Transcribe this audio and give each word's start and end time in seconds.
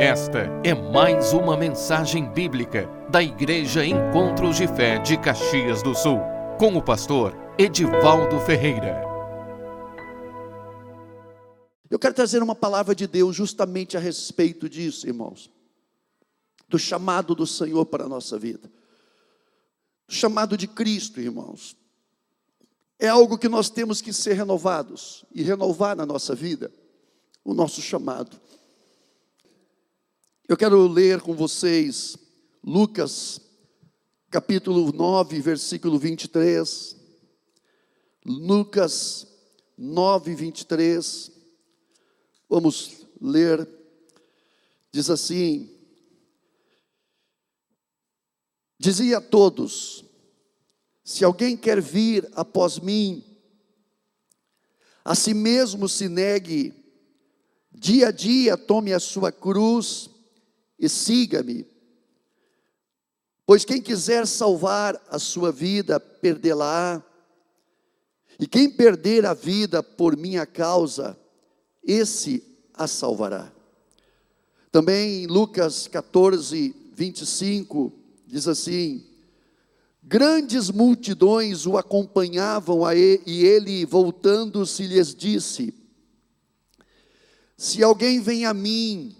Esta 0.00 0.48
é 0.64 0.72
mais 0.72 1.34
uma 1.34 1.58
mensagem 1.58 2.26
bíblica 2.32 2.88
da 3.10 3.22
Igreja 3.22 3.84
Encontros 3.84 4.56
de 4.56 4.66
Fé 4.66 4.98
de 4.98 5.20
Caxias 5.20 5.82
do 5.82 5.94
Sul, 5.94 6.18
com 6.58 6.74
o 6.74 6.82
pastor 6.82 7.36
Edivaldo 7.58 8.40
Ferreira. 8.40 9.02
Eu 11.90 11.98
quero 11.98 12.14
trazer 12.14 12.42
uma 12.42 12.54
palavra 12.54 12.94
de 12.94 13.06
Deus 13.06 13.36
justamente 13.36 13.94
a 13.94 14.00
respeito 14.00 14.70
disso, 14.70 15.06
irmãos. 15.06 15.50
Do 16.66 16.78
chamado 16.78 17.34
do 17.34 17.46
Senhor 17.46 17.84
para 17.84 18.04
a 18.04 18.08
nossa 18.08 18.38
vida. 18.38 18.72
Do 20.08 20.14
chamado 20.14 20.56
de 20.56 20.66
Cristo, 20.66 21.20
irmãos. 21.20 21.76
É 22.98 23.08
algo 23.08 23.36
que 23.36 23.50
nós 23.50 23.68
temos 23.68 24.00
que 24.00 24.14
ser 24.14 24.32
renovados 24.32 25.26
e 25.34 25.42
renovar 25.42 25.94
na 25.94 26.06
nossa 26.06 26.34
vida 26.34 26.72
o 27.44 27.52
nosso 27.52 27.82
chamado. 27.82 28.40
Eu 30.50 30.56
quero 30.56 30.84
ler 30.88 31.20
com 31.20 31.32
vocês 31.32 32.18
Lucas, 32.60 33.40
capítulo 34.28 34.90
9, 34.92 35.40
versículo 35.40 35.96
23. 35.96 36.96
Lucas 38.26 39.28
9, 39.78 40.34
23. 40.34 41.30
Vamos 42.48 43.06
ler. 43.20 43.64
Diz 44.90 45.08
assim: 45.08 45.70
Dizia 48.76 49.18
a 49.18 49.20
todos: 49.20 50.04
Se 51.04 51.24
alguém 51.24 51.56
quer 51.56 51.80
vir 51.80 52.28
após 52.32 52.80
mim, 52.80 53.24
a 55.04 55.14
si 55.14 55.32
mesmo 55.32 55.88
se 55.88 56.08
negue, 56.08 56.74
dia 57.70 58.08
a 58.08 58.10
dia 58.10 58.56
tome 58.56 58.92
a 58.92 58.98
sua 58.98 59.30
cruz 59.30 60.10
e 60.80 60.88
siga-me. 60.88 61.66
Pois 63.44 63.64
quem 63.64 63.82
quiser 63.82 64.26
salvar 64.26 65.00
a 65.08 65.18
sua 65.18 65.52
vida, 65.52 66.00
perdê-la. 66.00 67.04
E 68.38 68.46
quem 68.46 68.70
perder 68.70 69.26
a 69.26 69.34
vida 69.34 69.82
por 69.82 70.16
minha 70.16 70.46
causa, 70.46 71.18
esse 71.84 72.42
a 72.72 72.86
salvará. 72.86 73.52
Também 74.72 75.24
em 75.24 75.26
Lucas 75.26 75.86
14, 75.86 76.74
25, 76.94 77.92
diz 78.26 78.48
assim: 78.48 79.04
Grandes 80.02 80.70
multidões 80.70 81.66
o 81.66 81.76
acompanhavam 81.76 82.86
a 82.86 82.94
ele, 82.94 83.22
e 83.26 83.44
ele, 83.44 83.84
voltando-se, 83.84 84.86
lhes 84.86 85.14
disse: 85.14 85.74
Se 87.56 87.82
alguém 87.82 88.20
vem 88.20 88.46
a 88.46 88.54
mim 88.54 89.19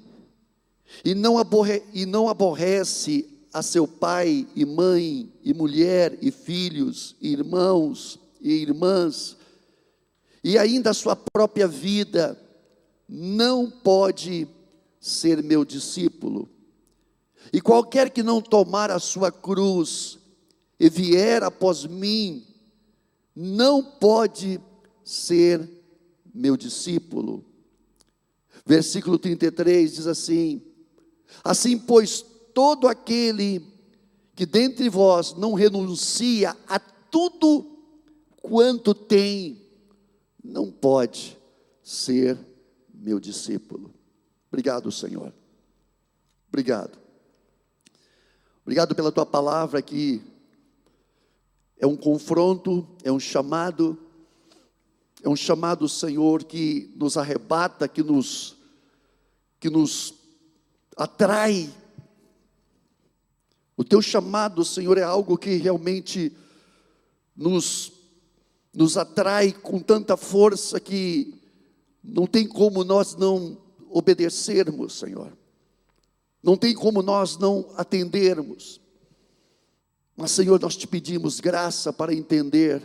e 1.05 1.15
não, 1.15 1.39
aborre, 1.39 1.83
e 1.93 2.07
não 2.07 2.29
aborrece 2.29 3.29
a 3.53 3.63
seu 3.63 3.87
pai 3.87 4.47
e 4.55 4.65
mãe, 4.65 5.33
e 5.43 5.53
mulher, 5.53 6.19
e 6.21 6.31
filhos, 6.31 7.17
e 7.21 7.33
irmãos 7.33 8.19
e 8.41 8.53
irmãs, 8.53 9.37
e 10.43 10.57
ainda 10.57 10.91
a 10.91 10.95
sua 10.95 11.15
própria 11.15 11.69
vida, 11.69 12.41
não 13.09 13.71
pode 13.71 14.49
ser 14.99 15.43
meu 15.43 15.65
discípulo. 15.65 16.49
E 17.53 17.61
qualquer 17.61 18.11
que 18.11 18.23
não 18.23 18.41
tomar 18.41 18.91
a 18.91 18.99
sua 18.99 19.31
cruz 19.31 20.19
e 20.79 20.89
vier 20.89 21.43
após 21.43 21.85
mim, 21.85 22.47
não 23.35 23.83
pode 23.83 24.61
ser 25.05 25.69
meu 26.33 26.57
discípulo. 26.57 27.45
Versículo 28.65 29.19
33 29.19 29.95
diz 29.95 30.07
assim: 30.07 30.63
Assim, 31.43 31.79
pois, 31.79 32.25
todo 32.55 32.89
aquele 32.89 33.65
que 34.35 34.47
dentre 34.47 34.89
vós 34.89 35.35
não 35.35 35.55
renuncia 35.55 36.57
a 36.67 36.79
tudo 36.79 37.79
quanto 38.41 38.95
tem, 38.95 39.61
não 40.43 40.71
pode 40.71 41.37
ser 41.83 42.39
meu 42.93 43.21
discípulo. 43.21 43.93
Obrigado, 44.51 44.91
Senhor. 44.91 45.33
Obrigado. 46.49 46.99
Obrigado 48.63 48.95
pela 48.95 49.13
tua 49.13 49.27
palavra 49.27 49.81
que 49.83 50.23
é 51.79 51.87
um 51.87 51.97
confronto, 51.97 52.87
é 53.03 53.11
um 53.11 53.19
chamado, 53.19 53.99
é 55.23 55.29
um 55.29 55.37
chamado, 55.37 55.89
Senhor, 55.89 56.45
que 56.45 56.93
nos 56.95 57.17
arrebata, 57.17 57.89
que 57.89 58.03
nos 58.03 58.57
que 59.59 59.69
nos 59.69 60.20
atrai. 61.01 61.73
O 63.75 63.83
teu 63.83 64.03
chamado, 64.03 64.63
Senhor, 64.67 64.99
é 64.99 65.03
algo 65.03 65.39
que 65.39 65.57
realmente 65.57 66.31
nos, 67.35 67.91
nos 68.75 68.99
atrai 68.99 69.51
com 69.51 69.81
tanta 69.81 70.15
força 70.15 70.79
que 70.79 71.35
não 72.05 72.27
tem 72.27 72.47
como 72.47 72.85
nós 72.85 73.17
não 73.17 73.57
obedecermos, 73.89 74.99
Senhor. 74.99 75.33
Não 76.43 76.55
tem 76.55 76.75
como 76.75 77.03
nós 77.03 77.39
não 77.39 77.73
atendermos. 77.77 78.79
Mas, 80.15 80.33
Senhor, 80.33 80.61
nós 80.61 80.77
te 80.77 80.87
pedimos 80.87 81.41
graça 81.41 81.95
para 81.95 82.13
entender, 82.13 82.83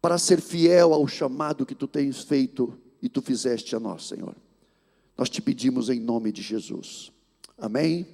para 0.00 0.16
ser 0.16 0.40
fiel 0.40 0.94
ao 0.94 1.06
chamado 1.06 1.66
que 1.66 1.74
tu 1.74 1.86
tens 1.86 2.22
feito 2.22 2.72
e 3.02 3.10
tu 3.10 3.20
fizeste 3.20 3.76
a 3.76 3.80
nós, 3.80 4.06
Senhor. 4.06 4.34
Nós 5.18 5.28
te 5.28 5.42
pedimos 5.42 5.88
em 5.90 5.98
nome 5.98 6.30
de 6.30 6.42
Jesus. 6.42 7.10
Amém? 7.58 8.06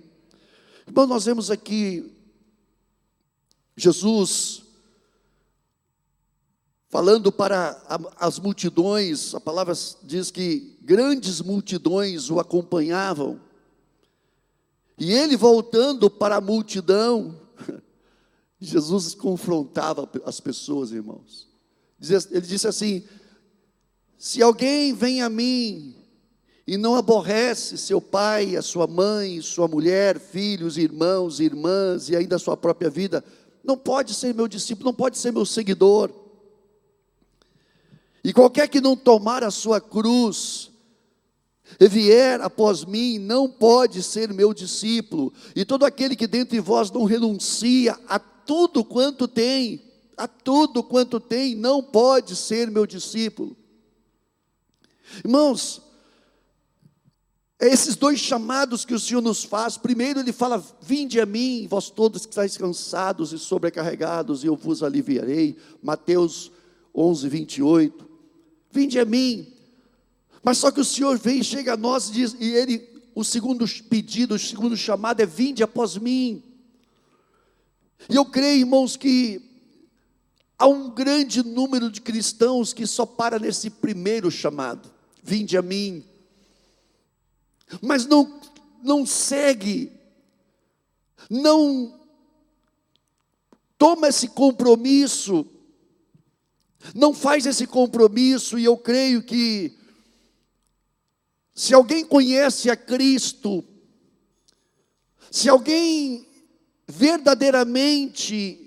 Irmão, 0.87 1.07
nós 1.07 1.27
vemos 1.27 1.51
aqui 1.51 2.11
Jesus 3.77 4.63
falando 6.89 7.31
para 7.31 7.79
as 8.17 8.39
multidões, 8.39 9.35
a 9.35 9.41
palavra 9.41 9.75
diz 10.03 10.31
que 10.31 10.79
grandes 10.81 11.43
multidões 11.43 12.31
o 12.31 12.41
acompanhavam. 12.41 13.39
E 14.97 15.13
ele 15.13 15.37
voltando 15.37 16.09
para 16.09 16.37
a 16.37 16.41
multidão, 16.41 17.39
Jesus 18.59 19.15
confrontava 19.15 20.09
as 20.25 20.41
pessoas, 20.41 20.91
irmãos. 20.91 21.49
Ele 22.31 22.47
disse 22.47 22.67
assim: 22.67 23.05
Se 24.17 24.41
alguém 24.41 24.95
vem 24.95 25.21
a 25.21 25.29
mim 25.29 26.04
e 26.67 26.77
não 26.77 26.95
aborrece 26.95 27.77
seu 27.77 28.01
pai, 28.01 28.57
a 28.57 28.63
sua 28.63 28.87
mãe, 28.87 29.41
sua 29.43 29.69
mulher, 29.69 30.19
filhos, 30.19 30.79
irmãos, 30.79 31.41
irmãs 31.41 32.09
e 32.09 32.17
ainda 32.17 32.37
a 32.37 32.39
sua 32.39 32.57
própria 32.57 32.89
vida, 32.89 33.23
não 33.63 33.77
pode 33.77 34.15
ser 34.15 34.35
meu 34.35 34.49
discípulo, 34.49 34.87
não 34.87 34.95
pode 34.95 35.19
ser 35.19 35.33
meu 35.33 35.45
seguidor. 35.45 36.11
E 38.23 38.33
qualquer 38.33 38.69
que 38.69 38.81
não 38.81 38.97
tomar 38.97 39.45
a 39.45 39.51
sua 39.51 39.81
cruz 39.81 40.71
e 41.79 41.89
vier 41.89 42.41
após 42.41 42.85
mim, 42.85 43.19
não 43.19 43.49
pode 43.49 44.03
ser 44.03 44.33
meu 44.33 44.55
discípulo. 44.55 45.33
E 45.55 45.65
todo 45.65 45.85
aquele 45.85 46.17
que 46.17 46.27
dentre 46.27 46.61
vós 46.61 46.91
não 46.91 47.05
renuncia 47.05 47.99
a 48.09 48.19
tudo 48.19 48.85
quanto 48.85 49.27
tem, 49.27 49.83
a 50.17 50.29
tudo 50.29 50.83
quanto 50.83 51.19
tem, 51.19 51.55
não 51.55 51.83
pode 51.83 52.37
ser 52.37 52.71
meu 52.71 52.87
discípulo. 52.87 53.57
Irmãos, 55.25 55.83
é 57.61 57.69
esses 57.69 57.95
dois 57.95 58.19
chamados 58.19 58.85
que 58.85 58.95
o 58.95 58.99
Senhor 58.99 59.21
nos 59.21 59.45
faz. 59.45 59.77
Primeiro, 59.77 60.21
Ele 60.21 60.33
fala: 60.33 60.63
Vinde 60.81 61.21
a 61.21 61.27
mim, 61.27 61.67
vós 61.69 61.89
todos 61.89 62.27
que 62.27 62.33
estáis 62.33 62.57
cansados 62.57 63.33
e 63.33 63.39
sobrecarregados, 63.39 64.43
e 64.43 64.49
eu 64.49 64.57
vos 64.57 64.83
aliviarei. 64.83 65.57
Mateus 65.83 66.51
11, 66.95 67.29
28. 67.29 68.11
Vinde 68.71 68.99
a 68.99 69.05
mim. 69.05 69.53
Mas 70.43 70.59
só 70.59 70.71
que 70.71 70.81
o 70.81 70.85
Senhor 70.85 71.17
vem, 71.17 71.43
chega 71.43 71.73
a 71.75 71.77
nós 71.77 72.09
e 72.09 72.13
diz, 72.13 72.37
e 72.39 72.51
Ele, 72.51 72.87
o 73.15 73.25
segundo 73.25 73.65
pedido, 73.89 74.35
o 74.35 74.39
segundo 74.39 74.77
chamado 74.77 75.21
é: 75.21 75.27
Vinde 75.27 75.63
após 75.63 75.97
mim. 75.97 76.43
E 78.11 78.17
eu 78.17 78.25
creio, 78.25 78.61
irmãos, 78.61 78.97
que 78.97 79.41
há 80.59 80.67
um 80.67 80.91
grande 80.91 81.43
número 81.45 81.89
de 81.89 82.01
cristãos 82.01 82.73
que 82.73 82.85
só 82.85 83.07
para 83.07 83.39
nesse 83.39 83.71
primeiro 83.71 84.29
chamado: 84.29 84.91
Vinde 85.23 85.57
a 85.57 85.63
mim 85.63 86.05
mas 87.81 88.07
não, 88.07 88.41
não 88.83 89.07
segue, 89.07 89.93
não 91.31 92.01
toma 93.79 94.09
esse 94.09 94.29
compromisso, 94.29 95.47
não 96.95 97.15
faz 97.15 97.47
esse 97.47 97.67
compromisso, 97.67 98.59
e 98.59 98.65
eu 98.65 98.77
creio 98.77 99.23
que, 99.23 99.77
se 101.55 101.73
alguém 101.73 102.05
conhece 102.05 102.71
a 102.71 102.77
Cristo, 102.77 103.65
se 105.31 105.49
alguém 105.49 106.27
verdadeiramente 106.87 108.61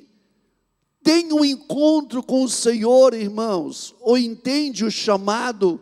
tem 1.04 1.32
um 1.32 1.46
encontro 1.46 2.22
com 2.22 2.44
o 2.44 2.50
Senhor, 2.50 3.14
irmãos, 3.14 3.96
ou 4.02 4.18
entende 4.18 4.84
o 4.84 4.92
chamado, 4.92 5.82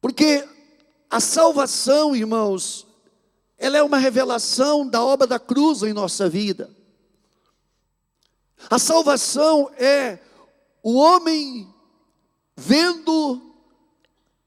porque 0.00 0.48
A 1.14 1.20
salvação, 1.20 2.16
irmãos, 2.16 2.88
ela 3.56 3.78
é 3.78 3.82
uma 3.84 3.98
revelação 3.98 4.84
da 4.84 5.00
obra 5.00 5.28
da 5.28 5.38
cruz 5.38 5.84
em 5.84 5.92
nossa 5.92 6.28
vida. 6.28 6.68
A 8.68 8.80
salvação 8.80 9.70
é 9.78 10.18
o 10.82 10.94
homem 10.96 11.72
vendo 12.56 13.54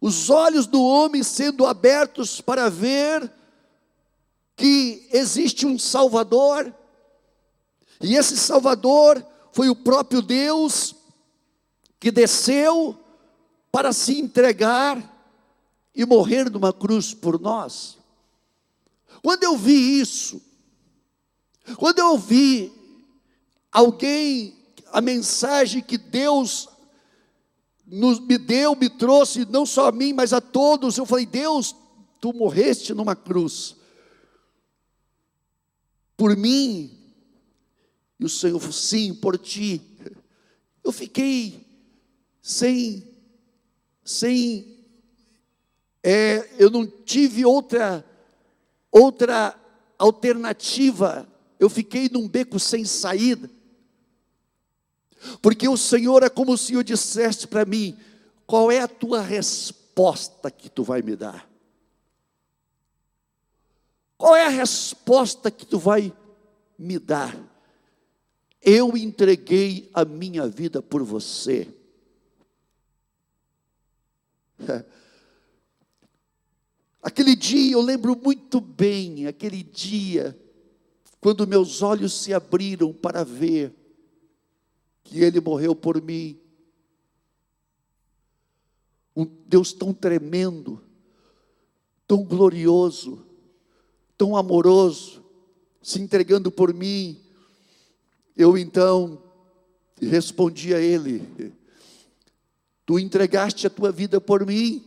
os 0.01 0.29
olhos 0.29 0.67
do 0.67 0.83
homem 0.83 1.23
sendo 1.23 1.65
abertos 1.65 2.41
para 2.41 2.69
ver 2.69 3.31
que 4.53 5.07
existe 5.13 5.65
um 5.65 5.79
Salvador, 5.79 6.75
e 8.01 8.17
esse 8.17 8.35
Salvador 8.35 9.25
foi 9.53 9.69
o 9.69 9.75
próprio 9.75 10.21
Deus 10.21 10.93
que 11.97 12.11
desceu 12.11 12.93
para 13.71 13.93
se 13.93 14.19
entregar 14.19 15.16
e 15.97 16.05
morrer 16.05 16.47
numa 16.51 16.71
cruz 16.71 17.11
por 17.15 17.41
nós. 17.41 17.97
Quando 19.23 19.43
eu 19.43 19.57
vi 19.57 19.99
isso, 19.99 20.39
quando 21.77 21.97
eu 21.97 22.11
ouvi 22.11 22.71
alguém, 23.71 24.55
a 24.93 25.01
mensagem 25.01 25.81
que 25.81 25.97
Deus 25.97 26.69
nos, 27.83 28.19
me 28.19 28.37
deu, 28.37 28.75
me 28.75 28.89
trouxe, 28.89 29.43
não 29.45 29.65
só 29.65 29.87
a 29.87 29.91
mim, 29.91 30.13
mas 30.13 30.33
a 30.33 30.39
todos, 30.39 30.97
eu 30.97 31.05
falei: 31.05 31.25
Deus, 31.25 31.75
tu 32.21 32.31
morreste 32.31 32.93
numa 32.93 33.15
cruz, 33.15 33.75
por 36.15 36.37
mim, 36.37 36.95
e 38.19 38.25
o 38.25 38.29
Senhor 38.29 38.61
sim, 38.71 39.15
por 39.15 39.35
ti. 39.35 39.81
Eu 40.83 40.91
fiquei 40.91 41.65
sem, 42.39 43.03
sem, 44.05 44.76
é, 46.09 46.49
eu 46.57 46.69
não 46.69 46.87
tive 46.87 47.43
outra, 47.45 48.05
outra 48.89 49.53
alternativa. 49.99 51.27
Eu 51.59 51.69
fiquei 51.69 52.07
num 52.07 52.29
beco 52.29 52.57
sem 52.57 52.85
saída. 52.85 53.51
Porque 55.41 55.67
o 55.67 55.75
Senhor 55.75 56.23
é 56.23 56.29
como 56.29 56.57
se 56.57 56.77
o 56.77 56.83
dissesse 56.83 57.45
para 57.45 57.65
mim: 57.65 57.99
qual 58.45 58.71
é 58.71 58.79
a 58.79 58.87
tua 58.87 59.19
resposta 59.19 60.49
que 60.49 60.69
tu 60.69 60.81
vai 60.81 61.01
me 61.01 61.13
dar? 61.13 61.45
Qual 64.17 64.33
é 64.33 64.45
a 64.45 64.49
resposta 64.49 65.51
que 65.51 65.65
tu 65.65 65.77
vai 65.77 66.13
me 66.79 66.97
dar? 66.97 67.37
Eu 68.61 68.95
entreguei 68.95 69.91
a 69.93 70.05
minha 70.05 70.47
vida 70.47 70.81
por 70.81 71.03
você. 71.03 71.67
Aquele 77.07 77.37
dia, 77.37 77.71
eu 77.71 77.79
lembro 77.79 78.19
muito 78.21 78.59
bem, 78.59 79.27
aquele 79.27 79.63
dia, 79.63 80.37
quando 81.21 81.47
meus 81.47 81.81
olhos 81.81 82.11
se 82.11 82.33
abriram 82.33 82.91
para 82.91 83.23
ver 83.23 83.73
que 85.05 85.21
Ele 85.21 85.39
morreu 85.39 85.73
por 85.73 86.01
mim. 86.01 86.37
Um 89.15 89.23
Deus 89.23 89.71
tão 89.71 89.93
tremendo, 89.93 90.83
tão 92.05 92.25
glorioso, 92.25 93.25
tão 94.17 94.35
amoroso, 94.35 95.23
se 95.81 96.01
entregando 96.01 96.51
por 96.51 96.73
mim. 96.73 97.21
Eu 98.35 98.57
então 98.57 99.23
respondi 100.01 100.73
a 100.73 100.81
Ele: 100.81 101.53
Tu 102.85 102.99
entregaste 102.99 103.65
a 103.65 103.69
tua 103.69 103.93
vida 103.93 104.19
por 104.19 104.45
mim, 104.45 104.85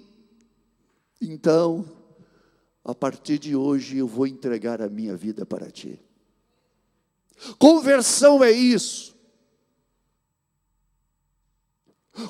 então, 1.19 2.00
a 2.85 2.95
partir 2.95 3.39
de 3.39 3.55
hoje 3.55 3.99
eu 3.99 4.07
vou 4.07 4.27
entregar 4.27 4.81
a 4.81 4.89
minha 4.89 5.17
vida 5.17 5.45
para 5.45 5.71
ti. 5.71 6.01
Conversão 7.59 8.43
é 8.43 8.51
isso. 8.51 9.17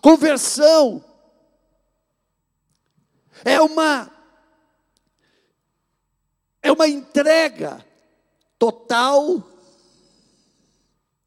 Conversão 0.02 1.05
é 3.44 3.61
uma 3.61 4.11
é 6.62 6.70
uma 6.70 6.87
entrega 6.87 7.85
total 8.58 9.50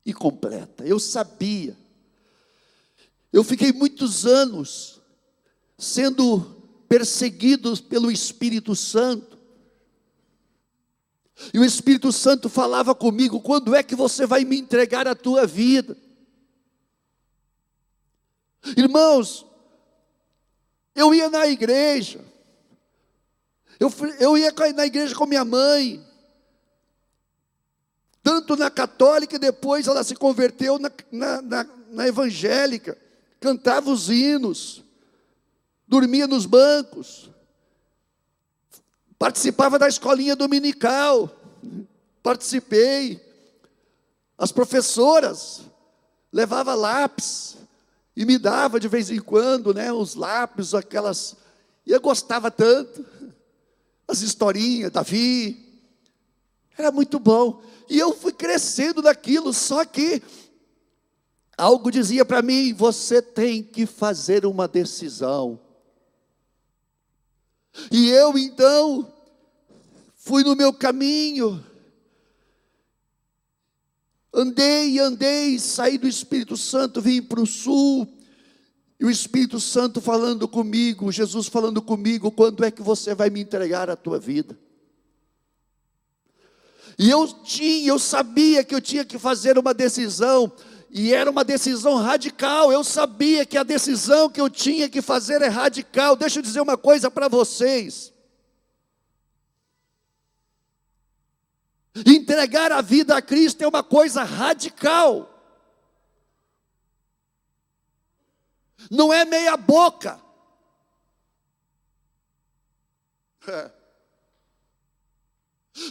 e 0.05 0.13
completa. 0.13 0.85
Eu 0.85 0.99
sabia. 0.99 1.75
Eu 3.31 3.43
fiquei 3.43 3.71
muitos 3.71 4.25
anos 4.25 5.01
sendo 5.77 6.62
perseguido 6.93 7.75
pelo 7.81 8.11
Espírito 8.11 8.75
Santo. 8.75 9.35
E 11.51 11.57
o 11.57 11.65
Espírito 11.65 12.11
Santo 12.11 12.47
falava 12.47 12.93
comigo: 12.93 13.41
quando 13.41 13.73
é 13.73 13.81
que 13.81 13.95
você 13.95 14.27
vai 14.27 14.45
me 14.45 14.59
entregar 14.59 15.07
a 15.07 15.15
tua 15.15 15.47
vida? 15.47 15.97
Irmãos, 18.77 19.43
eu 20.93 21.15
ia 21.15 21.31
na 21.31 21.47
igreja, 21.47 22.23
eu, 23.79 23.91
eu 24.19 24.37
ia 24.37 24.53
na 24.75 24.85
igreja 24.85 25.15
com 25.15 25.25
minha 25.25 25.43
mãe, 25.43 26.05
tanto 28.21 28.55
na 28.55 28.69
católica, 28.69 29.39
depois 29.39 29.87
ela 29.87 30.03
se 30.03 30.13
converteu 30.13 30.77
na, 30.77 30.91
na, 31.11 31.41
na, 31.41 31.67
na 31.89 32.07
evangélica, 32.07 32.95
cantava 33.39 33.89
os 33.89 34.11
hinos, 34.11 34.82
dormia 35.93 36.25
nos 36.25 36.47
bancos, 36.47 37.29
participava 39.19 39.77
da 39.77 39.87
escolinha 39.87 40.35
dominical, 40.35 41.29
participei, 42.23 43.21
as 44.35 44.51
professoras 44.51 45.61
levava 46.31 46.73
lápis, 46.73 47.57
e 48.15 48.25
me 48.25 48.39
dava 48.39 48.79
de 48.79 48.87
vez 48.87 49.11
em 49.11 49.19
quando, 49.19 49.71
né, 49.71 49.93
os 49.93 50.15
lápis, 50.15 50.73
aquelas, 50.73 51.35
e 51.85 51.91
eu 51.91 52.01
gostava 52.01 52.49
tanto, 52.49 53.05
as 54.07 54.21
historinhas, 54.21 54.91
Davi, 54.91 55.79
era 56.75 56.91
muito 56.91 57.19
bom, 57.19 57.61
e 57.87 57.99
eu 57.99 58.15
fui 58.15 58.33
crescendo 58.33 58.99
naquilo, 59.03 59.53
só 59.53 59.85
que 59.85 60.23
algo 61.55 61.91
dizia 61.91 62.25
para 62.25 62.41
mim: 62.41 62.73
você 62.73 63.21
tem 63.21 63.61
que 63.61 63.85
fazer 63.85 64.43
uma 64.43 64.67
decisão. 64.67 65.59
E 67.91 68.09
eu 68.09 68.37
então 68.37 69.11
fui 70.15 70.43
no 70.43 70.55
meu 70.55 70.71
caminho, 70.73 71.63
Andei, 74.33 74.97
andei, 74.97 75.59
saí 75.59 75.95
do 75.95 76.07
Espírito 76.07 76.57
Santo, 76.57 76.99
vim 76.99 77.21
para 77.21 77.39
o 77.39 77.45
sul, 77.45 78.07
e 78.99 79.05
o 79.05 79.09
Espírito 79.09 79.59
Santo 79.59 80.01
falando 80.01 80.47
comigo, 80.47 81.11
Jesus 81.11 81.47
falando 81.47 81.79
comigo, 81.83 82.31
quando 82.31 82.65
é 82.65 82.71
que 82.71 82.81
você 82.81 83.13
vai 83.13 83.29
me 83.29 83.41
entregar 83.41 83.91
a 83.91 83.95
tua 83.95 84.17
vida? 84.17 84.57
E 86.97 87.11
eu 87.11 87.27
tinha, 87.27 87.89
eu 87.89 87.99
sabia 87.99 88.63
que 88.63 88.73
eu 88.73 88.81
tinha 88.81 89.05
que 89.05 89.19
fazer 89.19 89.55
uma 89.59 89.73
decisão, 89.73 90.51
e 90.95 91.11
era 91.11 91.29
uma 91.31 91.43
decisão 91.43 91.95
radical. 91.95 92.71
Eu 92.71 92.83
sabia 92.83 93.47
que 93.47 93.57
a 93.57 93.63
decisão 93.63 94.29
que 94.29 94.39
eu 94.39 94.47
tinha 94.47 94.87
que 94.87 95.01
fazer 95.01 95.41
é 95.41 95.47
radical. 95.47 96.15
Deixa 96.15 96.37
eu 96.37 96.43
dizer 96.43 96.61
uma 96.61 96.77
coisa 96.77 97.09
para 97.09 97.27
vocês. 97.27 98.13
Entregar 102.05 102.71
a 102.71 102.79
vida 102.79 103.17
a 103.17 103.23
Cristo 103.23 103.63
é 103.63 103.67
uma 103.67 103.81
coisa 103.81 104.23
radical. 104.23 105.31
Não 108.91 109.11
é 109.11 109.25
meia 109.25 109.57
boca. 109.57 110.21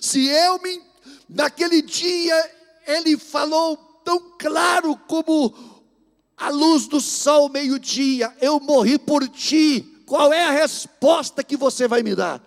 Se 0.00 0.28
eu 0.28 0.62
me 0.62 0.80
naquele 1.28 1.82
dia 1.82 2.56
ele 2.86 3.18
falou 3.18 3.91
tão 4.04 4.36
claro 4.38 4.96
como 5.08 5.54
a 6.36 6.48
luz 6.50 6.86
do 6.88 7.00
sol 7.00 7.48
meio-dia, 7.48 8.36
eu 8.40 8.58
morri 8.58 8.98
por 8.98 9.28
ti. 9.28 9.82
Qual 10.06 10.32
é 10.32 10.44
a 10.44 10.50
resposta 10.50 11.44
que 11.44 11.56
você 11.56 11.86
vai 11.86 12.02
me 12.02 12.14
dar? 12.14 12.42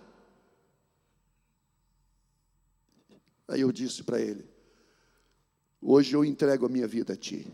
Aí 3.48 3.60
eu 3.60 3.72
disse 3.72 4.02
para 4.02 4.20
ele: 4.20 4.48
Hoje 5.80 6.14
eu 6.14 6.24
entrego 6.24 6.66
a 6.66 6.68
minha 6.68 6.86
vida 6.86 7.14
a 7.14 7.16
ti. 7.16 7.46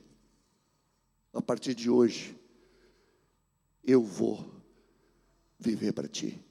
A 1.33 1.41
partir 1.41 1.75
de 1.75 1.89
hoje, 1.89 2.37
eu 3.85 4.03
vou 4.03 4.45
viver 5.59 5.93
para 5.93 6.09
ti. 6.09 6.43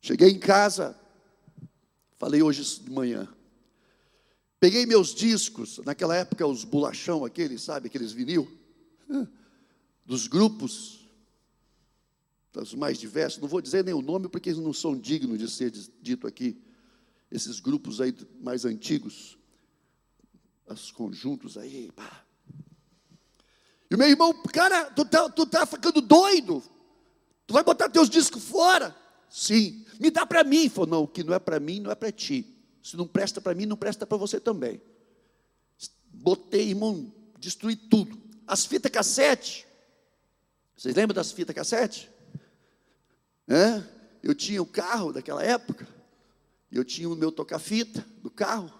Cheguei 0.00 0.30
em 0.30 0.38
casa, 0.38 0.98
falei 2.18 2.42
hoje 2.42 2.80
de 2.80 2.90
manhã. 2.90 3.28
Peguei 4.64 4.86
meus 4.86 5.14
discos, 5.14 5.78
naquela 5.84 6.16
época 6.16 6.46
os 6.46 6.64
bolachão, 6.64 7.22
aqueles, 7.22 7.60
sabe, 7.60 7.88
aqueles 7.88 8.12
vinil, 8.12 8.50
dos 10.06 10.26
grupos. 10.26 11.06
dos 12.50 12.72
mais 12.72 12.98
diversos, 12.98 13.42
não 13.42 13.46
vou 13.46 13.60
dizer 13.60 13.84
nem 13.84 13.92
o 13.92 14.00
nome 14.00 14.26
porque 14.26 14.48
eles 14.48 14.58
não 14.58 14.72
são 14.72 14.98
dignos 14.98 15.38
de 15.38 15.50
ser 15.50 15.70
dito 15.70 16.26
aqui, 16.26 16.58
esses 17.30 17.60
grupos 17.60 18.00
aí 18.00 18.16
mais 18.40 18.64
antigos, 18.64 19.36
os 20.66 20.90
conjuntos 20.90 21.58
aí, 21.58 21.92
pá. 21.94 22.24
E 23.90 23.94
o 23.94 23.98
meu 23.98 24.08
irmão, 24.08 24.32
cara, 24.44 24.86
tu 24.92 25.04
tá, 25.04 25.28
tu 25.28 25.44
tá 25.44 25.66
ficando 25.66 26.00
doido, 26.00 26.62
tu 27.46 27.52
vai 27.52 27.62
botar 27.62 27.90
teus 27.90 28.08
discos 28.08 28.42
fora? 28.42 28.96
Sim, 29.28 29.84
me 30.00 30.10
dá 30.10 30.24
para 30.24 30.42
mim. 30.42 30.70
Falou, 30.70 30.88
não, 30.88 31.02
o 31.02 31.08
que 31.08 31.22
não 31.22 31.34
é 31.34 31.38
para 31.38 31.60
mim, 31.60 31.80
não 31.80 31.90
é 31.90 31.94
para 31.94 32.10
ti. 32.10 32.53
Se 32.84 32.98
não 32.98 33.08
presta 33.08 33.40
para 33.40 33.54
mim, 33.54 33.64
não 33.64 33.78
presta 33.78 34.06
para 34.06 34.18
você 34.18 34.38
também. 34.38 34.78
Botei, 36.12 36.68
irmão, 36.68 37.10
destruí 37.38 37.74
tudo. 37.74 38.20
As 38.46 38.66
fitas 38.66 38.92
cassete, 38.92 39.66
vocês 40.76 40.94
lembram 40.94 41.14
das 41.14 41.32
fitas 41.32 41.54
cassete? 41.56 42.10
É? 43.48 43.82
Eu 44.22 44.34
tinha 44.34 44.60
o 44.60 44.66
carro 44.66 45.14
daquela 45.14 45.42
época, 45.42 45.88
eu 46.70 46.84
tinha 46.84 47.08
o 47.08 47.16
meu 47.16 47.32
toca-fita 47.32 48.06
do 48.22 48.30
carro, 48.30 48.70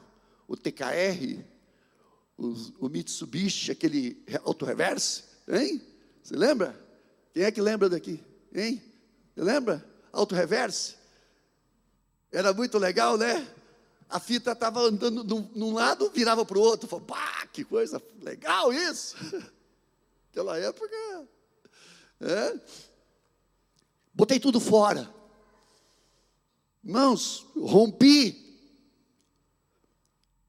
o 0.46 0.54
TKR, 0.54 1.42
o, 2.37 2.54
o 2.80 2.88
Mitsubishi, 2.90 3.73
aquele 3.73 4.23
auto-reverse, 4.44 5.25
hein? 5.49 5.80
Você 6.23 6.37
lembra? 6.37 6.78
Quem 7.32 7.44
é 7.44 7.50
que 7.50 7.61
lembra 7.61 7.88
daqui? 7.88 8.23
Hein? 8.54 8.82
Você 9.34 9.42
lembra? 9.42 9.82
Auto-reverse? 10.12 10.96
Era 12.30 12.52
muito 12.52 12.76
legal, 12.78 13.16
né? 13.16 13.49
A 14.08 14.20
fita 14.20 14.52
estava 14.52 14.80
andando 14.80 15.25
num, 15.54 15.73
lado, 15.73 16.11
virava 16.11 16.44
para 16.44 16.58
o 16.58 16.61
outro. 16.61 16.88
Falei, 16.88 17.06
pá, 17.06 17.46
que 17.52 17.64
coisa 17.64 18.02
legal 18.20 18.73
isso! 18.73 19.16
Naquela 20.28 20.58
época. 20.58 21.28
É. 22.20 22.61
Botei 24.12 24.40
tudo 24.40 24.61
fora. 24.61 25.12
Irmãos, 26.82 27.46
rompi. 27.56 28.42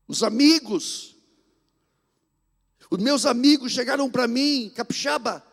Os 0.07 0.21
amigos, 0.21 1.15
os 2.91 3.00
meus 3.00 3.25
amigos 3.25 3.71
chegaram 3.71 4.09
para 4.09 4.27
mim, 4.27 4.71
capixaba, 4.75 5.43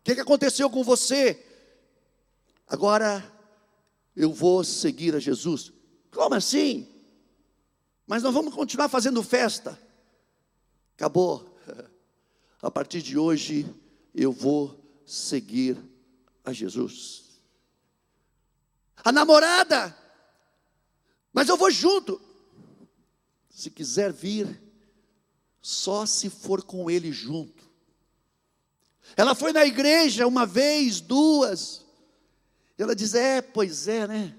o 0.00 0.02
que, 0.02 0.16
que 0.16 0.20
aconteceu 0.20 0.68
com 0.68 0.82
você? 0.82 1.40
Agora 2.66 3.32
eu 4.16 4.32
vou 4.32 4.64
seguir 4.64 5.14
a 5.14 5.20
Jesus. 5.20 5.72
Como 6.10 6.34
assim? 6.34 6.91
Mas 8.06 8.22
nós 8.22 8.34
vamos 8.34 8.54
continuar 8.54 8.88
fazendo 8.88 9.22
festa. 9.22 9.78
Acabou. 10.96 11.58
A 12.60 12.70
partir 12.70 13.02
de 13.02 13.18
hoje 13.18 13.66
eu 14.14 14.30
vou 14.30 14.78
seguir 15.04 15.76
a 16.44 16.52
Jesus. 16.52 17.24
A 19.04 19.10
namorada, 19.10 19.96
mas 21.32 21.48
eu 21.48 21.56
vou 21.56 21.70
junto. 21.70 22.20
Se 23.50 23.70
quiser 23.70 24.12
vir, 24.12 24.60
só 25.60 26.06
se 26.06 26.30
for 26.30 26.62
com 26.62 26.90
ele 26.90 27.12
junto. 27.12 27.70
Ela 29.16 29.34
foi 29.34 29.52
na 29.52 29.64
igreja 29.66 30.26
uma 30.26 30.46
vez, 30.46 31.00
duas. 31.00 31.84
Ela 32.78 32.94
diz: 32.94 33.14
É, 33.14 33.40
pois 33.42 33.88
é, 33.88 34.06
né? 34.06 34.36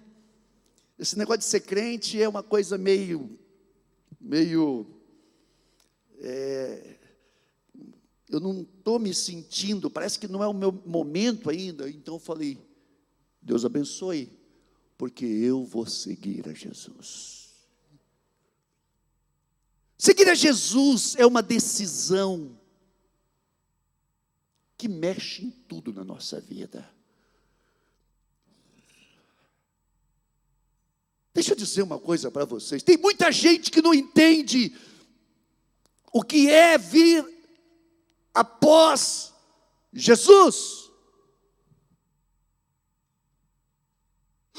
Esse 0.98 1.18
negócio 1.18 1.40
de 1.40 1.46
ser 1.46 1.62
crente 1.62 2.22
é 2.22 2.28
uma 2.28 2.44
coisa 2.44 2.78
meio, 2.78 3.40
meio, 4.24 4.88
é, 6.20 6.98
eu 8.30 8.40
não 8.40 8.62
estou 8.62 8.98
me 8.98 9.14
sentindo, 9.14 9.92
parece 9.92 10.18
que 10.18 10.28
não 10.28 10.42
é 10.42 10.48
o 10.48 10.54
meu 10.54 10.72
momento 10.72 11.50
ainda. 11.50 11.90
Então 11.90 12.16
eu 12.16 12.20
falei: 12.20 12.58
Deus 13.42 13.66
abençoe, 13.66 14.32
porque 14.98 15.26
eu 15.26 15.66
vou 15.66 15.86
seguir 15.86 16.48
a 16.48 16.54
Jesus. 16.54 17.44
Seguir 19.98 20.30
a 20.30 20.36
Jesus 20.36 21.16
é 21.18 21.26
uma 21.26 21.42
decisão 21.42 22.58
que 24.78 24.88
mexe 24.88 25.46
em 25.46 25.52
tudo 25.52 25.94
na 25.94 26.04
nossa 26.04 26.42
vida. 26.42 26.93
Deixa 31.34 31.54
eu 31.54 31.56
dizer 31.56 31.82
uma 31.82 32.00
coisa 32.00 32.30
para 32.30 32.46
vocês: 32.46 32.84
tem 32.84 32.98
muita 32.98 33.32
gente 33.32 33.72
que 33.72 33.82
não 33.82 33.94
entende 33.94 34.76
o 36.12 36.22
que 36.22 36.50
é 36.50 36.78
vir 36.78 37.26
após 38.34 39.34
Jesus. 39.92 40.84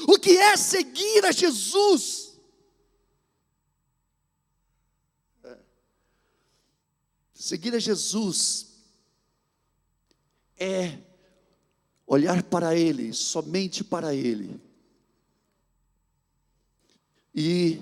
O 0.07 0.19
que 0.19 0.37
é 0.37 0.57
seguir 0.57 1.25
a 1.25 1.31
Jesus? 1.31 2.35
Seguir 7.33 7.73
a 7.75 7.79
Jesus 7.79 8.75
é 10.57 10.97
olhar 12.05 12.43
para 12.43 12.75
Ele, 12.75 13.13
somente 13.13 13.83
para 13.83 14.13
Ele, 14.13 14.59
e 17.35 17.81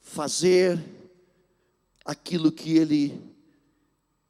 fazer 0.00 0.78
aquilo 2.04 2.52
que 2.52 2.76
Ele 2.76 3.20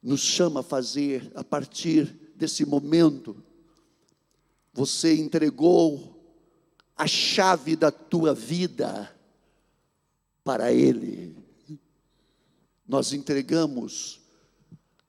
nos 0.01 0.21
chama 0.21 0.61
a 0.61 0.63
fazer 0.63 1.31
a 1.35 1.43
partir 1.43 2.05
desse 2.35 2.65
momento. 2.65 3.35
Você 4.73 5.15
entregou 5.15 6.15
a 6.95 7.05
chave 7.05 7.75
da 7.75 7.91
tua 7.91 8.33
vida 8.33 9.13
para 10.43 10.71
Ele 10.71 11.45
nós 12.87 13.13
entregamos 13.13 14.21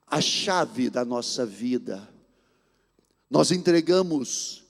a 0.07 0.19
chave 0.19 0.89
da 0.89 1.05
nossa 1.05 1.45
vida, 1.45 2.07
nós 3.29 3.51
entregamos 3.51 4.63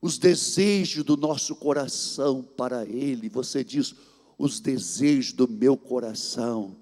os 0.00 0.16
desejos 0.16 1.04
do 1.04 1.16
nosso 1.16 1.54
coração 1.56 2.42
para 2.42 2.84
Ele. 2.84 3.28
Você 3.28 3.62
diz: 3.62 3.94
os 4.38 4.60
desejos 4.60 5.32
do 5.32 5.46
meu 5.46 5.76
coração 5.76 6.76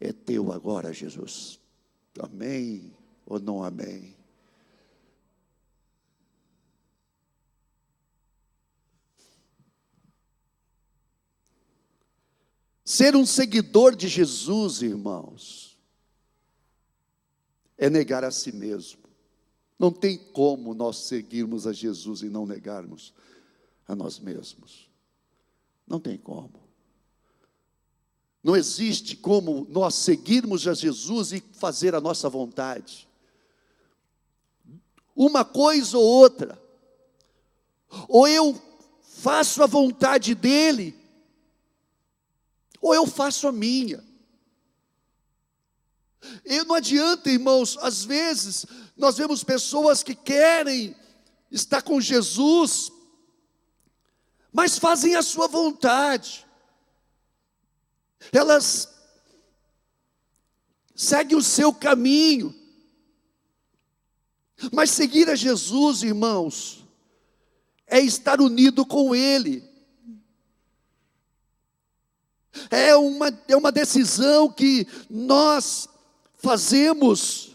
é 0.00 0.12
teu 0.12 0.52
agora, 0.52 0.92
Jesus. 0.92 1.60
Amém 2.18 2.92
ou 3.26 3.38
não 3.38 3.62
amém? 3.62 4.16
Ser 12.84 13.16
um 13.16 13.24
seguidor 13.24 13.96
de 13.96 14.08
Jesus, 14.08 14.82
irmãos, 14.82 15.78
é 17.78 17.88
negar 17.88 18.22
a 18.22 18.30
si 18.30 18.52
mesmo. 18.52 19.03
Não 19.78 19.90
tem 19.90 20.16
como 20.16 20.74
nós 20.74 20.98
seguirmos 20.98 21.66
a 21.66 21.72
Jesus 21.72 22.22
e 22.22 22.28
não 22.28 22.46
negarmos 22.46 23.12
a 23.86 23.94
nós 23.94 24.18
mesmos. 24.18 24.88
Não 25.86 26.00
tem 26.00 26.16
como. 26.16 26.62
Não 28.42 28.54
existe 28.54 29.16
como 29.16 29.66
nós 29.70 29.94
seguirmos 29.94 30.68
a 30.68 30.74
Jesus 30.74 31.32
e 31.32 31.42
fazer 31.54 31.94
a 31.94 32.00
nossa 32.00 32.28
vontade. 32.28 33.08
Uma 35.16 35.44
coisa 35.44 35.96
ou 35.96 36.04
outra. 36.04 36.62
Ou 38.08 38.28
eu 38.28 38.60
faço 39.02 39.62
a 39.62 39.66
vontade 39.66 40.34
dele, 40.34 40.94
ou 42.80 42.94
eu 42.94 43.06
faço 43.06 43.48
a 43.48 43.52
minha. 43.52 44.04
E 46.44 46.62
não 46.64 46.74
adianta, 46.74 47.30
irmãos, 47.30 47.78
às 47.80 48.04
vezes 48.04 48.66
nós 48.96 49.16
vemos 49.16 49.42
pessoas 49.42 50.02
que 50.02 50.14
querem 50.14 50.94
estar 51.50 51.82
com 51.82 52.00
Jesus, 52.00 52.92
mas 54.52 54.78
fazem 54.78 55.14
a 55.16 55.22
sua 55.22 55.48
vontade. 55.48 56.46
Elas 58.32 58.92
seguem 60.94 61.36
o 61.36 61.42
seu 61.42 61.72
caminho. 61.72 62.54
Mas 64.72 64.90
seguir 64.90 65.28
a 65.28 65.34
Jesus, 65.34 66.02
irmãos, 66.02 66.84
é 67.86 68.00
estar 68.00 68.40
unido 68.40 68.86
com 68.86 69.14
Ele 69.14 69.74
é 72.70 72.96
uma, 72.96 73.42
é 73.48 73.56
uma 73.56 73.72
decisão 73.72 74.50
que 74.50 74.86
nós 75.08 75.88
fazemos 76.36 77.53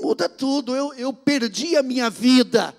muda 0.00 0.28
tudo. 0.28 0.74
Eu, 0.74 0.94
eu 0.94 1.12
perdi 1.12 1.76
a 1.76 1.82
minha 1.82 2.10
vida. 2.10 2.76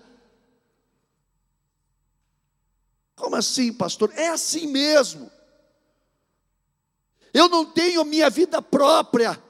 Como 3.15 3.36
assim, 3.36 3.74
pastor? 3.74 4.12
É 4.15 4.29
assim 4.29 4.67
mesmo. 4.67 5.31
Eu 7.33 7.50
não 7.50 7.65
tenho 7.65 8.05
minha 8.05 8.29
vida 8.29 8.62
própria, 8.62 9.41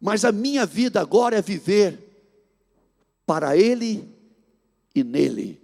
mas 0.00 0.24
a 0.24 0.32
minha 0.32 0.64
vida 0.64 1.00
agora 1.00 1.36
é 1.36 1.42
viver 1.42 2.02
para 3.26 3.56
Ele 3.56 4.08
e 4.94 5.02
nele. 5.02 5.60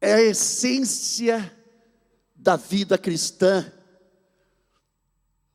É 0.00 0.14
a 0.14 0.22
essência 0.22 1.59
da 2.40 2.56
vida 2.56 2.96
cristã. 2.96 3.70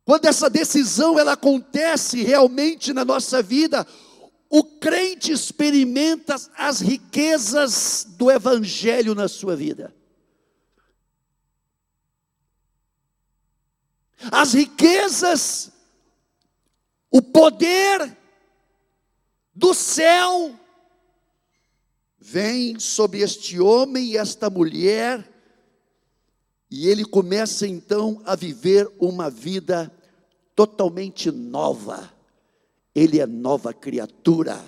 Quando 0.06 0.26
essa 0.26 0.50
decisão 0.50 1.18
ela 1.18 1.34
acontece 1.34 2.22
realmente 2.22 2.94
na 2.94 3.04
nossa 3.04 3.42
vida, 3.42 3.86
o 4.50 4.64
crente 4.64 5.32
experimenta 5.32 6.36
as 6.56 6.80
riquezas 6.80 8.06
do 8.10 8.30
evangelho 8.30 9.16
na 9.16 9.28
sua 9.28 9.56
vida. 9.56 9.94
As 14.32 14.54
riquezas, 14.54 15.72
o 17.10 17.22
poder 17.22 18.16
do 19.54 19.74
céu 19.74 20.58
vem 22.20 22.80
sobre 22.80 23.22
este 23.22 23.60
homem 23.60 24.12
e 24.12 24.18
esta 24.18 24.50
mulher, 24.50 25.35
e 26.70 26.88
ele 26.88 27.06
começa 27.06 27.68
então 27.68 28.22
a 28.26 28.36
viver 28.36 28.92
uma 29.00 29.30
vida 29.30 29.92
totalmente 30.56 31.32
nova. 31.32 32.12
Ele 32.94 33.20
é 33.20 33.28
nova 33.28 33.74
criatura. 33.74 34.64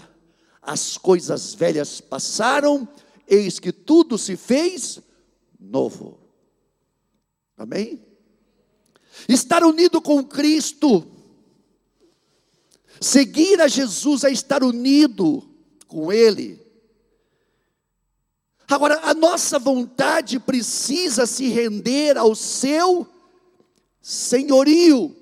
As 0.61 0.97
coisas 0.97 1.53
velhas 1.53 2.01
passaram, 2.01 2.87
eis 3.27 3.59
que 3.59 3.71
tudo 3.71 4.17
se 4.17 4.35
fez 4.35 4.99
novo. 5.59 6.19
Amém? 7.57 8.05
Estar 9.27 9.63
unido 9.63 9.99
com 10.01 10.23
Cristo, 10.23 11.07
seguir 13.01 13.59
a 13.61 13.67
Jesus 13.67 14.23
é 14.23 14.31
estar 14.31 14.63
unido 14.63 15.43
com 15.87 16.11
Ele. 16.11 16.66
Agora, 18.69 18.99
a 19.03 19.13
nossa 19.13 19.57
vontade 19.57 20.39
precisa 20.39 21.25
se 21.25 21.47
render 21.47 22.17
ao 22.17 22.35
seu 22.35 23.07
senhorio. 24.01 25.15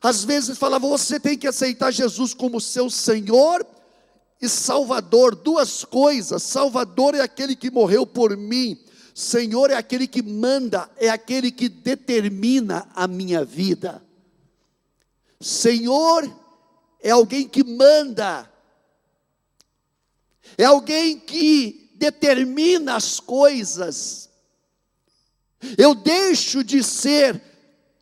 Às 0.00 0.24
vezes 0.24 0.58
falava, 0.58 0.86
você 0.86 1.18
tem 1.18 1.38
que 1.38 1.46
aceitar 1.46 1.92
Jesus 1.92 2.34
como 2.34 2.60
seu 2.60 2.90
Senhor 2.90 3.64
e 4.40 4.48
Salvador, 4.48 5.36
duas 5.36 5.84
coisas. 5.84 6.42
Salvador 6.42 7.14
é 7.14 7.20
aquele 7.20 7.54
que 7.54 7.70
morreu 7.70 8.04
por 8.04 8.36
mim. 8.36 8.76
Senhor 9.14 9.70
é 9.70 9.74
aquele 9.74 10.06
que 10.06 10.22
manda, 10.22 10.90
é 10.96 11.08
aquele 11.08 11.52
que 11.52 11.68
determina 11.68 12.88
a 12.94 13.06
minha 13.06 13.44
vida. 13.44 14.02
Senhor 15.40 16.28
é 17.00 17.10
alguém 17.10 17.48
que 17.48 17.62
manda, 17.62 18.50
é 20.58 20.64
alguém 20.64 21.18
que 21.18 21.90
determina 21.94 22.96
as 22.96 23.20
coisas. 23.20 24.30
Eu 25.78 25.94
deixo 25.94 26.64
de 26.64 26.82
ser 26.82 27.40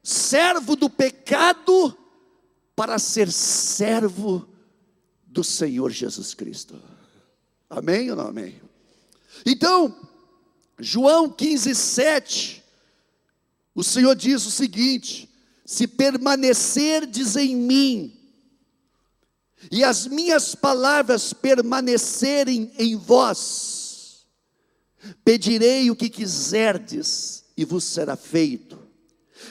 servo 0.03 0.75
do 0.75 0.89
pecado 0.89 1.97
para 2.75 2.99
ser 2.99 3.31
servo 3.31 4.49
do 5.27 5.45
Senhor 5.45 5.91
Jesus 5.91 6.35
Cristo. 6.35 6.81
Amém 7.69 8.11
ou 8.11 8.17
não 8.17 8.29
amém? 8.29 8.61
Então, 9.45 9.95
João 10.79 11.29
15, 11.29 11.75
7, 11.75 12.65
o 13.75 13.85
Senhor 13.85 14.17
diz 14.17 14.45
o 14.47 14.51
seguinte: 14.51 15.31
se 15.65 15.87
permanecerdes 15.87 17.37
em 17.37 17.55
mim, 17.55 18.20
e 19.71 19.83
as 19.83 20.07
minhas 20.07 20.55
palavras 20.55 21.33
permanecerem 21.33 22.73
em 22.79 22.97
vós, 22.97 24.27
pedirei 25.25 25.91
o 25.91 25.97
que 25.97 26.09
quiserdes 26.09 27.45
e 27.57 27.65
vos 27.65 27.85
será 27.85 28.17
feito. 28.17 28.79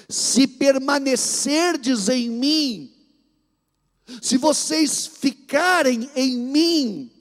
Se 0.07 0.47
permanecerdes 0.47 2.07
em 2.07 2.29
mim, 2.29 2.95
se 4.21 4.37
vocês 4.37 5.05
ficarem 5.05 6.09
em 6.15 6.37
mim, 6.37 7.11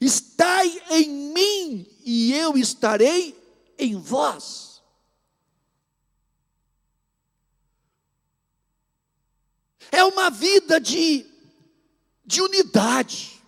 estai 0.00 0.82
em 0.90 1.08
mim 1.32 1.86
e 2.04 2.32
eu 2.32 2.56
estarei 2.56 3.36
em 3.78 3.96
vós. 3.96 4.82
É 9.92 10.02
uma 10.02 10.30
vida 10.30 10.80
de 10.80 11.35
de 12.26 12.42
unidade 12.42 13.40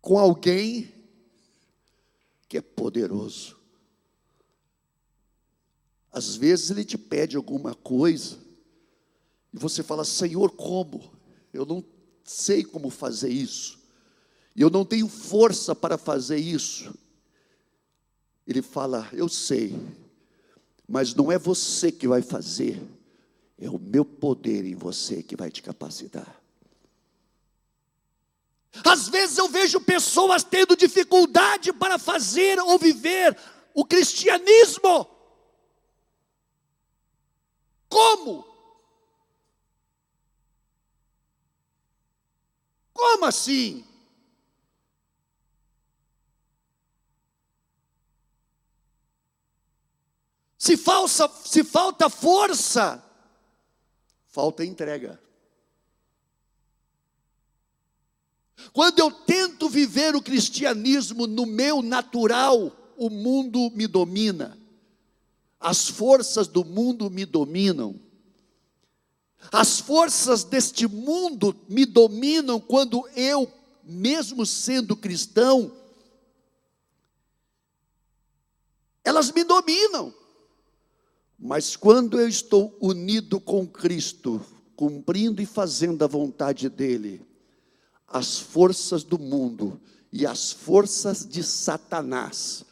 com 0.00 0.18
alguém 0.18 0.92
que 2.48 2.56
é 2.56 2.62
poderoso. 2.62 3.56
Às 6.10 6.34
vezes 6.34 6.70
ele 6.70 6.84
te 6.84 6.96
pede 6.96 7.36
alguma 7.36 7.74
coisa 7.74 8.38
e 9.52 9.58
você 9.58 9.82
fala: 9.82 10.04
Senhor, 10.04 10.50
como? 10.52 11.12
Eu 11.52 11.66
não 11.66 11.84
sei 12.24 12.64
como 12.64 12.88
fazer 12.88 13.28
isso. 13.28 13.78
Eu 14.56 14.70
não 14.70 14.84
tenho 14.84 15.08
força 15.08 15.74
para 15.74 15.98
fazer 15.98 16.38
isso. 16.38 16.94
Ele 18.46 18.62
fala: 18.62 19.08
Eu 19.12 19.28
sei, 19.28 19.74
mas 20.88 21.14
não 21.14 21.30
é 21.30 21.38
você 21.38 21.90
que 21.90 22.08
vai 22.08 22.22
fazer, 22.22 22.80
é 23.58 23.68
o 23.68 23.78
meu 23.78 24.04
poder 24.04 24.64
em 24.64 24.74
você 24.74 25.22
que 25.22 25.36
vai 25.36 25.50
te 25.50 25.62
capacitar. 25.62 26.35
Às 28.84 29.08
vezes 29.08 29.38
eu 29.38 29.48
vejo 29.48 29.80
pessoas 29.80 30.42
tendo 30.42 30.76
dificuldade 30.76 31.72
para 31.72 31.98
fazer 31.98 32.58
ou 32.60 32.78
viver 32.78 33.36
o 33.74 33.84
cristianismo. 33.84 35.08
Como? 37.88 38.44
Como 42.92 43.24
assim? 43.26 43.84
Se, 50.58 50.76
falsa, 50.76 51.28
se 51.44 51.62
falta 51.62 52.10
força, 52.10 53.00
falta 54.26 54.64
entrega. 54.64 55.20
Quando 58.72 58.98
eu 58.98 59.10
tento 59.10 59.68
viver 59.68 60.14
o 60.14 60.22
cristianismo 60.22 61.26
no 61.26 61.46
meu 61.46 61.82
natural, 61.82 62.72
o 62.96 63.10
mundo 63.10 63.70
me 63.74 63.86
domina, 63.86 64.58
as 65.60 65.88
forças 65.88 66.48
do 66.48 66.64
mundo 66.64 67.10
me 67.10 67.24
dominam, 67.24 68.00
as 69.52 69.78
forças 69.80 70.44
deste 70.44 70.86
mundo 70.86 71.54
me 71.68 71.84
dominam 71.84 72.60
quando 72.60 73.06
eu, 73.14 73.50
mesmo 73.84 74.44
sendo 74.44 74.96
cristão, 74.96 75.72
elas 79.04 79.30
me 79.30 79.44
dominam. 79.44 80.12
Mas 81.38 81.76
quando 81.76 82.18
eu 82.18 82.28
estou 82.28 82.76
unido 82.80 83.38
com 83.38 83.66
Cristo, 83.66 84.44
cumprindo 84.74 85.40
e 85.40 85.46
fazendo 85.46 86.02
a 86.02 86.08
vontade 86.08 86.68
dEle, 86.68 87.25
as 88.06 88.38
forças 88.38 89.02
do 89.02 89.18
mundo 89.18 89.80
e 90.12 90.26
as 90.26 90.52
forças 90.52 91.26
de 91.26 91.42
Satanás 91.42 92.64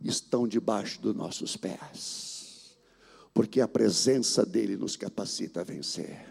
estão 0.00 0.48
debaixo 0.48 1.00
dos 1.00 1.14
nossos 1.14 1.56
pés, 1.56 2.76
porque 3.34 3.60
a 3.60 3.68
presença 3.68 4.44
dele 4.44 4.76
nos 4.76 4.96
capacita 4.96 5.60
a 5.60 5.64
vencer. 5.64 6.26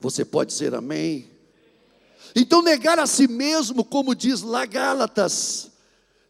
Você 0.00 0.24
pode 0.24 0.52
dizer 0.52 0.74
amém? 0.74 1.30
Então, 2.34 2.62
negar 2.62 2.98
a 2.98 3.06
si 3.06 3.26
mesmo, 3.26 3.84
como 3.84 4.14
diz 4.14 4.42
lá 4.42 4.64
Gálatas 4.64 5.72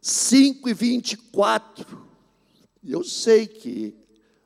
5 0.00 0.68
e 0.68 0.74
24, 0.74 2.09
eu 2.83 3.04
sei 3.04 3.46
que 3.46 3.94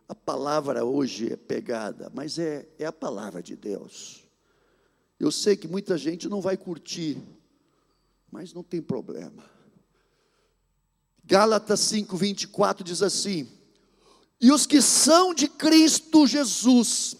a 0.08 0.14
palavra 0.14 0.84
hoje 0.84 1.32
é 1.32 1.36
pegada, 1.36 2.10
mas 2.12 2.38
é, 2.38 2.66
é 2.78 2.84
a 2.84 2.92
palavra 2.92 3.42
de 3.42 3.54
Deus. 3.54 4.21
Eu 5.22 5.30
sei 5.30 5.56
que 5.56 5.68
muita 5.68 5.96
gente 5.96 6.28
não 6.28 6.40
vai 6.40 6.56
curtir, 6.56 7.16
mas 8.28 8.52
não 8.52 8.64
tem 8.64 8.82
problema. 8.82 9.48
Gálatas 11.24 11.78
5:24 11.78 12.82
diz 12.82 13.04
assim: 13.04 13.48
E 14.40 14.50
os 14.50 14.66
que 14.66 14.82
são 14.82 15.32
de 15.32 15.46
Cristo 15.46 16.26
Jesus 16.26 17.14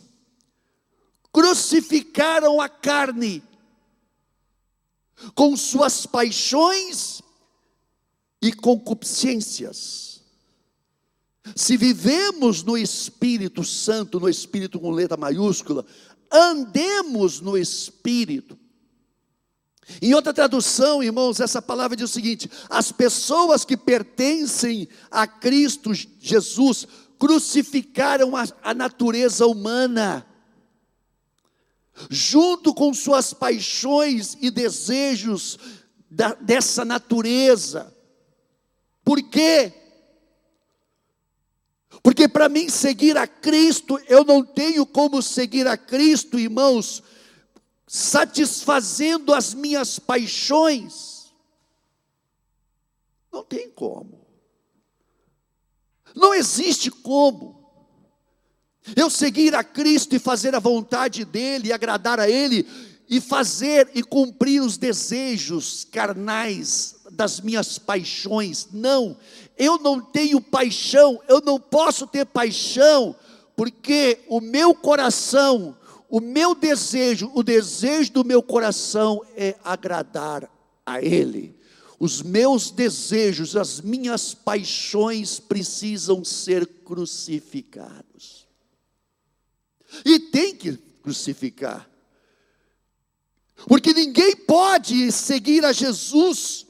crucificaram 1.32 2.60
a 2.60 2.68
carne 2.68 3.40
com 5.36 5.56
suas 5.56 6.04
paixões 6.04 7.22
e 8.42 8.52
concupiscências. 8.52 10.20
Se 11.56 11.76
vivemos 11.76 12.62
no 12.62 12.76
Espírito 12.76 13.64
Santo, 13.64 14.18
no 14.18 14.28
Espírito 14.28 14.78
com 14.78 14.90
letra 14.90 15.16
maiúscula, 15.16 15.84
andemos 16.32 17.40
no 17.40 17.58
Espírito. 17.58 18.58
Em 20.00 20.14
outra 20.14 20.32
tradução, 20.32 21.02
irmãos, 21.02 21.40
essa 21.40 21.60
palavra 21.60 21.96
diz 21.96 22.10
o 22.10 22.12
seguinte: 22.12 22.50
as 22.70 22.92
pessoas 22.92 23.64
que 23.64 23.76
pertencem 23.76 24.88
a 25.10 25.26
Cristo 25.26 25.92
Jesus 25.94 26.86
crucificaram 27.18 28.36
a, 28.36 28.44
a 28.62 28.74
natureza 28.74 29.46
humana, 29.46 30.26
junto 32.08 32.72
com 32.72 32.94
suas 32.94 33.34
paixões 33.34 34.36
e 34.40 34.50
desejos 34.50 35.58
da, 36.10 36.34
dessa 36.34 36.84
natureza. 36.84 37.94
Por 39.04 39.22
quê? 39.22 39.81
Porque 42.00 42.28
para 42.28 42.48
mim 42.48 42.68
seguir 42.68 43.16
a 43.16 43.26
Cristo, 43.26 44.00
eu 44.08 44.24
não 44.24 44.44
tenho 44.44 44.86
como 44.86 45.20
seguir 45.22 45.66
a 45.66 45.76
Cristo, 45.76 46.38
irmãos, 46.38 47.02
satisfazendo 47.86 49.34
as 49.34 49.52
minhas 49.52 49.98
paixões. 49.98 51.32
Não 53.32 53.44
tem 53.44 53.70
como. 53.70 54.26
Não 56.14 56.34
existe 56.34 56.90
como. 56.90 57.62
Eu 58.96 59.08
seguir 59.08 59.54
a 59.54 59.62
Cristo 59.62 60.14
e 60.14 60.18
fazer 60.18 60.54
a 60.54 60.58
vontade 60.58 61.24
dEle, 61.24 61.68
e 61.68 61.72
agradar 61.72 62.18
a 62.18 62.28
Ele, 62.28 62.66
e 63.08 63.20
fazer 63.20 63.90
e 63.94 64.02
cumprir 64.02 64.60
os 64.60 64.76
desejos 64.76 65.84
carnais 65.84 66.96
das 67.10 67.40
minhas 67.40 67.78
paixões. 67.78 68.68
Não, 68.72 69.16
eu 69.58 69.78
não 69.78 70.00
tenho 70.00 70.40
paixão, 70.40 71.20
eu 71.28 71.40
não 71.40 71.58
posso 71.58 72.06
ter 72.06 72.26
paixão, 72.26 73.14
porque 73.56 74.20
o 74.28 74.40
meu 74.40 74.74
coração, 74.74 75.76
o 76.08 76.20
meu 76.20 76.54
desejo, 76.54 77.30
o 77.34 77.42
desejo 77.42 78.12
do 78.12 78.24
meu 78.24 78.42
coração 78.42 79.22
é 79.36 79.56
agradar 79.64 80.50
a 80.84 81.00
Ele. 81.00 81.56
Os 81.98 82.20
meus 82.20 82.70
desejos, 82.70 83.54
as 83.54 83.80
minhas 83.80 84.34
paixões 84.34 85.38
precisam 85.38 86.24
ser 86.24 86.66
crucificados. 86.66 88.48
E 90.04 90.18
tem 90.18 90.56
que 90.56 90.76
crucificar. 91.02 91.88
Porque 93.66 93.92
ninguém 93.92 94.34
pode 94.34 95.12
seguir 95.12 95.64
a 95.64 95.72
Jesus 95.72 96.66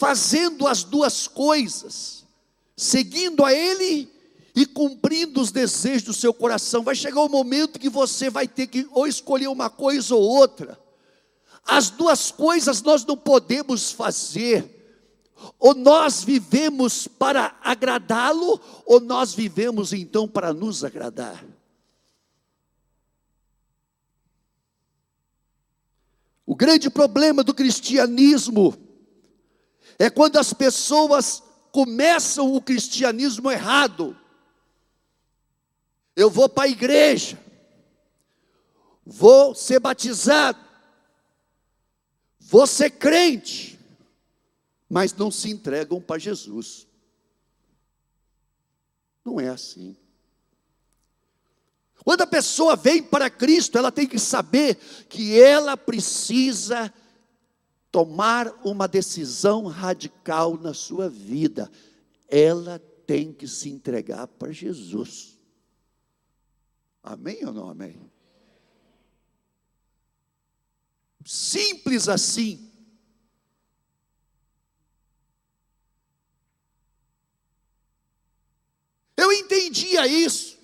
fazendo 0.00 0.66
as 0.66 0.82
duas 0.82 1.28
coisas, 1.28 2.24
seguindo 2.74 3.44
a 3.44 3.52
Ele 3.52 4.10
e 4.56 4.64
cumprindo 4.64 5.42
os 5.42 5.52
desejos 5.52 6.04
do 6.04 6.14
seu 6.14 6.32
coração. 6.32 6.82
Vai 6.82 6.94
chegar 6.94 7.20
o 7.20 7.26
um 7.26 7.28
momento 7.28 7.78
que 7.78 7.90
você 7.90 8.30
vai 8.30 8.48
ter 8.48 8.66
que 8.66 8.88
ou 8.92 9.06
escolher 9.06 9.48
uma 9.48 9.68
coisa 9.68 10.14
ou 10.14 10.22
outra. 10.22 10.80
As 11.66 11.90
duas 11.90 12.30
coisas 12.30 12.80
nós 12.80 13.04
não 13.04 13.14
podemos 13.14 13.92
fazer. 13.92 14.78
Ou 15.58 15.74
nós 15.74 16.24
vivemos 16.24 17.06
para 17.06 17.58
agradá-lo, 17.62 18.58
ou 18.86 19.00
nós 19.00 19.34
vivemos 19.34 19.92
então 19.92 20.26
para 20.26 20.54
nos 20.54 20.82
agradar. 20.82 21.44
O 26.46 26.56
grande 26.56 26.88
problema 26.88 27.44
do 27.44 27.52
cristianismo 27.52 28.89
é 30.00 30.08
quando 30.08 30.38
as 30.38 30.54
pessoas 30.54 31.42
começam 31.70 32.54
o 32.54 32.62
cristianismo 32.62 33.50
errado. 33.50 34.16
Eu 36.16 36.30
vou 36.30 36.48
para 36.48 36.64
a 36.64 36.68
igreja, 36.68 37.38
vou 39.04 39.54
ser 39.54 39.78
batizado, 39.78 40.58
vou 42.38 42.66
ser 42.66 42.92
crente, 42.92 43.78
mas 44.88 45.12
não 45.12 45.30
se 45.30 45.50
entregam 45.50 46.00
para 46.00 46.18
Jesus. 46.18 46.86
Não 49.22 49.38
é 49.38 49.50
assim. 49.50 49.94
Quando 52.02 52.22
a 52.22 52.26
pessoa 52.26 52.74
vem 52.74 53.02
para 53.02 53.28
Cristo, 53.28 53.76
ela 53.76 53.92
tem 53.92 54.06
que 54.06 54.18
saber 54.18 54.76
que 55.10 55.38
ela 55.38 55.76
precisa 55.76 56.90
tomar 57.90 58.48
uma 58.64 58.86
decisão 58.86 59.66
radical 59.66 60.56
na 60.56 60.72
sua 60.72 61.08
vida, 61.08 61.70
ela 62.28 62.78
tem 63.06 63.32
que 63.32 63.48
se 63.48 63.68
entregar 63.68 64.26
para 64.26 64.52
Jesus. 64.52 65.36
Amém 67.02 67.44
ou 67.44 67.52
não 67.52 67.68
amém? 67.68 68.00
Simples 71.24 72.08
assim. 72.08 72.70
Eu 79.16 79.32
entendia 79.32 80.06
isso. 80.06 80.58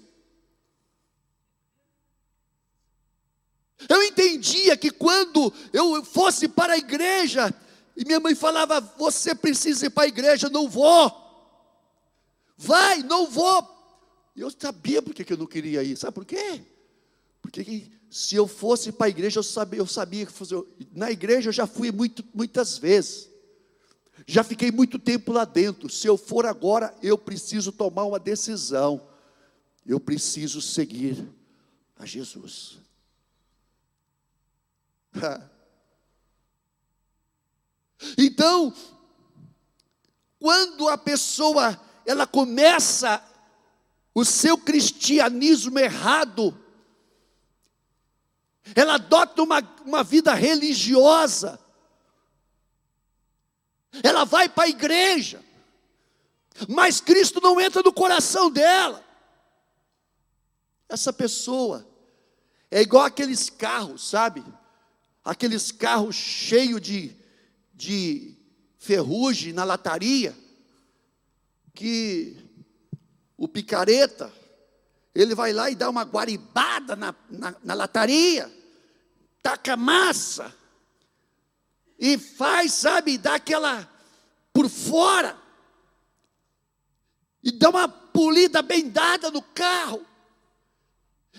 Eu 3.88 4.02
entendia 4.02 4.76
que 4.76 4.90
quando 4.90 5.52
eu 5.96 6.04
fosse 6.04 6.48
para 6.48 6.74
a 6.74 6.78
igreja, 6.78 7.52
e 7.96 8.04
minha 8.04 8.20
mãe 8.20 8.34
falava: 8.34 8.80
Você 8.98 9.34
precisa 9.34 9.86
ir 9.86 9.90
para 9.90 10.04
a 10.04 10.08
igreja, 10.08 10.48
não 10.48 10.68
vou. 10.68 11.24
Vai, 12.56 13.02
não 13.02 13.26
vou. 13.26 13.74
Eu 14.36 14.50
sabia 14.50 15.02
porque 15.02 15.24
que 15.24 15.32
eu 15.32 15.36
não 15.38 15.46
queria 15.46 15.82
ir, 15.82 15.96
sabe 15.96 16.14
por 16.14 16.24
quê? 16.24 16.62
Porque 17.40 17.90
se 18.10 18.34
eu 18.34 18.46
fosse 18.46 18.92
para 18.92 19.06
a 19.06 19.08
igreja, 19.08 19.38
eu 19.38 19.42
sabia, 19.42 19.80
eu 19.80 19.86
sabia 19.86 20.26
que 20.26 20.32
na 20.92 21.10
igreja 21.10 21.48
eu 21.48 21.52
já 21.52 21.66
fui 21.66 21.90
muito, 21.90 22.24
muitas 22.34 22.76
vezes. 22.78 23.28
Já 24.26 24.42
fiquei 24.42 24.70
muito 24.70 24.98
tempo 24.98 25.32
lá 25.32 25.44
dentro. 25.44 25.88
Se 25.88 26.06
eu 26.06 26.16
for 26.16 26.46
agora, 26.46 26.94
eu 27.02 27.16
preciso 27.16 27.72
tomar 27.72 28.04
uma 28.04 28.18
decisão. 28.18 29.08
Eu 29.86 30.00
preciso 30.00 30.60
seguir 30.60 31.28
a 31.96 32.04
Jesus. 32.04 32.78
Então, 38.18 38.74
quando 40.38 40.88
a 40.88 40.98
pessoa 40.98 41.80
ela 42.04 42.26
começa 42.26 43.22
o 44.14 44.24
seu 44.24 44.56
cristianismo 44.56 45.78
errado, 45.78 46.58
ela 48.74 48.94
adota 48.94 49.42
uma, 49.42 49.60
uma 49.84 50.04
vida 50.04 50.34
religiosa, 50.34 51.58
ela 54.02 54.24
vai 54.24 54.48
para 54.48 54.64
a 54.64 54.68
igreja, 54.68 55.42
mas 56.68 57.00
Cristo 57.00 57.40
não 57.40 57.60
entra 57.60 57.82
no 57.82 57.92
coração 57.92 58.50
dela. 58.50 59.04
Essa 60.88 61.12
pessoa 61.12 61.86
é 62.70 62.80
igual 62.80 63.04
aqueles 63.04 63.50
carros, 63.50 64.08
sabe? 64.08 64.44
aqueles 65.26 65.72
carros 65.72 66.14
cheios 66.14 66.80
de, 66.80 67.16
de 67.76 68.34
ferrugem 68.78 69.52
na 69.52 69.62
lataria, 69.62 70.34
que 71.74 72.34
o 73.36 73.46
picareta, 73.46 74.32
ele 75.14 75.34
vai 75.34 75.52
lá 75.52 75.70
e 75.70 75.74
dá 75.74 75.90
uma 75.90 76.02
guaribada 76.02 76.96
na, 76.96 77.14
na, 77.28 77.54
na 77.62 77.74
lataria, 77.74 78.50
taca 79.42 79.76
massa, 79.76 80.54
e 81.98 82.16
faz, 82.16 82.72
sabe, 82.72 83.18
dá 83.18 83.34
aquela 83.34 83.90
por 84.52 84.70
fora, 84.70 85.38
e 87.42 87.52
dá 87.52 87.68
uma 87.68 87.86
polida 87.86 88.62
bem 88.62 88.88
dada 88.88 89.30
no 89.30 89.42
carro, 89.42 90.04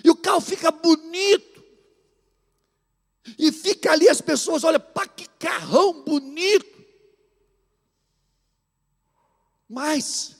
e 0.03 0.09
o 0.11 0.15
carro 0.15 0.41
fica 0.41 0.69
bonito, 0.69 1.56
e 3.37 3.51
fica 3.51 3.91
ali 3.91 4.07
as 4.07 4.21
pessoas, 4.21 4.63
olha, 4.63 4.79
pá, 4.79 5.07
que 5.07 5.27
carrão 5.39 6.03
bonito. 6.03 6.77
Mas, 9.67 10.35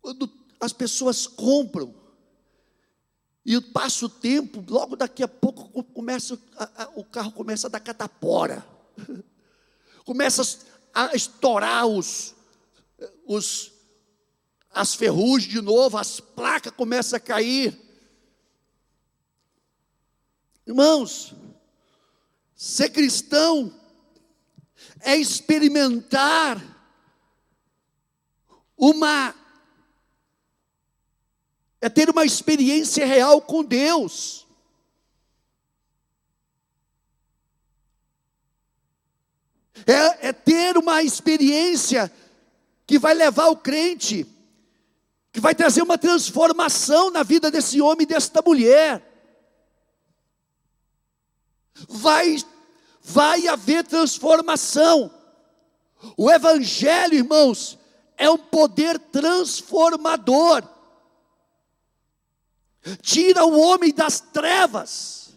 quando 0.00 0.30
as 0.58 0.72
pessoas 0.72 1.26
compram, 1.26 1.94
e 3.44 3.60
passa 3.60 4.06
o 4.06 4.08
tempo, 4.08 4.64
logo 4.68 4.96
daqui 4.96 5.22
a 5.22 5.28
pouco 5.28 5.82
começa, 5.84 6.38
a, 6.56 6.84
a, 6.84 6.90
o 6.94 7.04
carro 7.04 7.32
começa 7.32 7.66
a 7.66 7.70
dar 7.70 7.80
catapora, 7.80 8.64
começa 10.04 10.42
a 10.94 11.14
estourar 11.14 11.86
os, 11.86 12.34
os, 13.26 13.72
as 14.70 14.94
ferrugens 14.94 15.52
de 15.52 15.60
novo, 15.60 15.98
as 15.98 16.20
placas 16.20 16.72
começam 16.72 17.16
a 17.16 17.20
cair. 17.20 17.78
Irmãos, 20.64 21.34
Ser 22.62 22.90
cristão 22.90 23.74
é 25.00 25.16
experimentar 25.16 26.62
uma 28.76 29.34
é 31.80 31.88
ter 31.88 32.08
uma 32.08 32.24
experiência 32.24 33.04
real 33.04 33.42
com 33.42 33.64
Deus. 33.64 34.46
É, 39.84 40.28
é, 40.28 40.32
ter 40.32 40.78
uma 40.78 41.02
experiência 41.02 42.12
que 42.86 42.96
vai 42.96 43.12
levar 43.12 43.48
o 43.48 43.56
crente, 43.56 44.24
que 45.32 45.40
vai 45.40 45.52
trazer 45.52 45.82
uma 45.82 45.98
transformação 45.98 47.10
na 47.10 47.24
vida 47.24 47.50
desse 47.50 47.80
homem 47.80 48.04
e 48.04 48.06
desta 48.06 48.40
mulher. 48.40 49.08
Vai, 51.88 52.36
vai 53.02 53.48
haver 53.48 53.84
transformação. 53.84 55.10
O 56.16 56.30
Evangelho, 56.30 57.14
irmãos, 57.14 57.78
é 58.16 58.30
um 58.30 58.38
poder 58.38 58.98
transformador. 58.98 60.62
Tira 63.00 63.44
o 63.44 63.58
homem 63.60 63.92
das 63.92 64.20
trevas, 64.20 65.30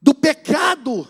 do 0.00 0.14
pecado, 0.14 1.08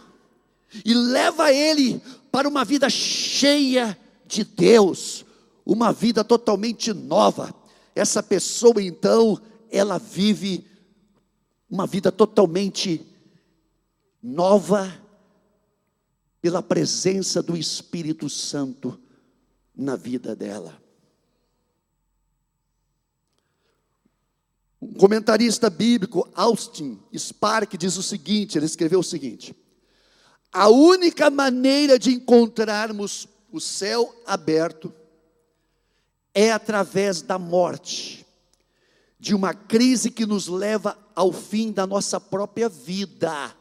e 0.84 0.94
leva 0.94 1.52
ele 1.52 2.02
para 2.30 2.48
uma 2.48 2.64
vida 2.64 2.88
cheia 2.88 3.98
de 4.26 4.44
Deus, 4.44 5.24
uma 5.64 5.92
vida 5.92 6.24
totalmente 6.24 6.92
nova. 6.92 7.54
Essa 7.94 8.22
pessoa, 8.22 8.82
então, 8.82 9.40
ela 9.70 9.98
vive 9.98 10.66
uma 11.70 11.86
vida 11.86 12.12
totalmente 12.12 13.06
nova 14.22 15.01
pela 16.42 16.60
presença 16.60 17.40
do 17.40 17.56
Espírito 17.56 18.28
Santo 18.28 19.00
na 19.74 19.94
vida 19.94 20.34
dela. 20.34 20.82
Um 24.80 24.92
comentarista 24.94 25.70
bíblico, 25.70 26.28
Austin 26.34 27.00
Spark, 27.16 27.76
diz 27.78 27.96
o 27.96 28.02
seguinte: 28.02 28.58
ele 28.58 28.66
escreveu 28.66 28.98
o 28.98 29.04
seguinte: 29.04 29.54
a 30.52 30.68
única 30.68 31.30
maneira 31.30 31.96
de 31.96 32.10
encontrarmos 32.10 33.28
o 33.52 33.60
céu 33.60 34.12
aberto 34.26 34.92
é 36.34 36.50
através 36.50 37.22
da 37.22 37.38
morte, 37.38 38.26
de 39.20 39.32
uma 39.32 39.54
crise 39.54 40.10
que 40.10 40.26
nos 40.26 40.48
leva 40.48 40.98
ao 41.14 41.32
fim 41.32 41.70
da 41.70 41.86
nossa 41.86 42.18
própria 42.18 42.68
vida. 42.68 43.54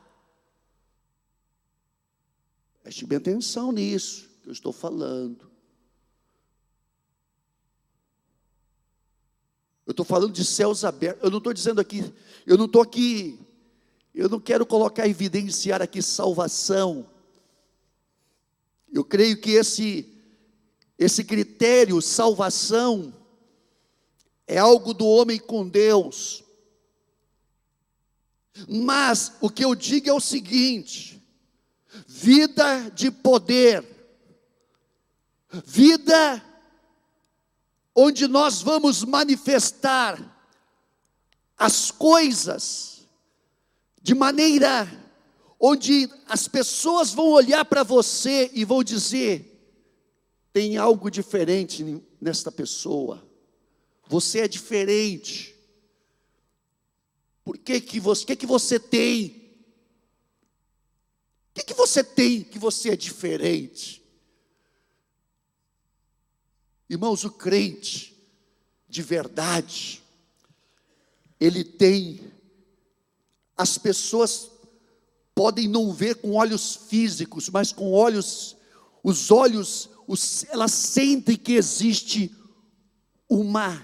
Preste 2.92 3.06
bem 3.06 3.20
atenção 3.20 3.72
nisso 3.72 4.30
que 4.44 4.50
eu 4.50 4.52
estou 4.52 4.74
falando. 4.74 5.50
Eu 9.86 9.92
estou 9.92 10.06
falando 10.06 10.34
de 10.34 10.44
céus 10.44 10.84
abertos. 10.84 11.24
Eu 11.24 11.32
não 11.32 11.38
estou 11.38 11.54
dizendo 11.54 11.80
aqui, 11.80 12.14
eu 12.46 12.58
não 12.58 12.66
estou 12.66 12.82
aqui, 12.82 13.40
eu 14.14 14.28
não 14.28 14.42
quero 14.42 14.66
colocar, 14.66 15.08
evidenciar 15.08 15.82
aqui 15.82 16.02
salvação. 16.02 17.10
Eu 18.92 19.06
creio 19.06 19.40
que 19.40 19.52
esse, 19.52 20.14
esse 21.00 21.24
critério, 21.24 22.02
salvação, 22.02 23.14
é 24.46 24.58
algo 24.58 24.94
do 24.94 25.08
homem 25.08 25.40
com 25.40 25.66
Deus. 25.66 26.44
Mas 28.68 29.32
o 29.40 29.50
que 29.50 29.64
eu 29.64 29.74
digo 29.76 30.10
é 30.10 30.14
o 30.14 30.20
seguinte: 30.20 31.21
vida 32.08 32.90
de 32.94 33.12
poder, 33.12 33.86
vida 35.66 36.44
onde 37.96 38.28
nós 38.28 38.62
vamos 38.62 39.04
manifestar 39.04 40.20
as 41.58 41.92
coisas 41.92 43.08
de 44.02 44.16
maneira 44.16 44.90
onde 45.60 46.10
as 46.28 46.48
pessoas 46.48 47.14
vão 47.14 47.28
olhar 47.28 47.64
para 47.66 47.84
você 47.84 48.50
e 48.54 48.66
vão 48.66 48.84
dizer: 48.84 49.52
tem 50.52 50.78
algo 50.78 51.12
diferente 51.12 52.02
nesta 52.20 52.52
pessoa. 52.52 53.24
Você 54.08 54.40
é 54.40 54.48
diferente. 54.48 55.56
Por 57.44 57.58
que 57.58 57.80
que 57.80 58.00
você, 58.00 58.26
que 58.26 58.36
que 58.36 58.46
você 58.46 58.80
tem? 58.80 59.41
O 61.52 61.54
que, 61.54 61.64
que 61.64 61.74
você 61.74 62.04
tem 62.04 62.44
que 62.44 62.58
você 62.58 62.92
é 62.92 62.96
diferente? 62.96 64.02
Irmãos, 66.90 67.24
o 67.24 67.32
crente 67.32 68.18
de 68.88 69.02
verdade, 69.02 70.02
ele 71.40 71.64
tem, 71.64 72.20
as 73.56 73.78
pessoas 73.78 74.52
podem 75.34 75.68
não 75.68 75.94
ver 75.94 76.16
com 76.16 76.34
olhos 76.34 76.76
físicos, 76.76 77.50
mas 77.50 77.72
com 77.72 77.92
olhos, 77.92 78.56
os 79.04 79.32
olhos, 79.32 79.90
os, 80.08 80.44
elas 80.50 80.72
sentem 80.72 81.38
que 81.38 81.54
existe 81.54 82.36
uma, 83.30 83.84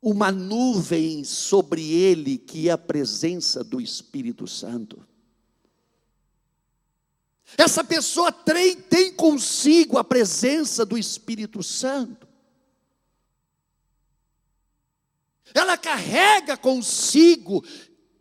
uma 0.00 0.30
nuvem 0.30 1.24
sobre 1.24 1.90
ele, 1.90 2.38
que 2.38 2.68
é 2.68 2.72
a 2.72 2.78
presença 2.78 3.64
do 3.64 3.80
Espírito 3.80 4.46
Santo. 4.46 5.04
Essa 7.56 7.82
pessoa 7.82 8.30
tem, 8.30 9.12
consigo 9.14 9.98
a 9.98 10.04
presença 10.04 10.84
do 10.84 10.98
Espírito 10.98 11.62
Santo. 11.62 12.28
Ela 15.54 15.76
carrega 15.76 16.56
consigo 16.56 17.64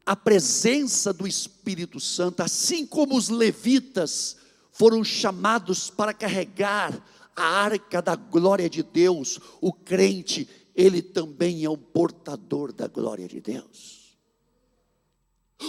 a 0.06 0.16
presença 0.16 1.12
do 1.12 1.28
Espírito 1.28 2.00
Santo, 2.00 2.42
assim 2.42 2.86
como 2.86 3.18
os 3.18 3.28
levitas 3.28 4.38
foram 4.72 5.04
chamados 5.04 5.90
para 5.90 6.14
carregar 6.14 6.98
a 7.36 7.44
arca 7.44 8.02
da 8.02 8.16
glória 8.16 8.70
de 8.70 8.82
Deus, 8.82 9.40
o 9.60 9.74
crente, 9.74 10.50
ele 10.74 11.02
também 11.02 11.66
é 11.66 11.70
um 11.70 11.78
portador 11.78 12.72
da 12.72 12.88
glória 12.88 13.28
de 13.28 13.42
Deus. 13.42 13.97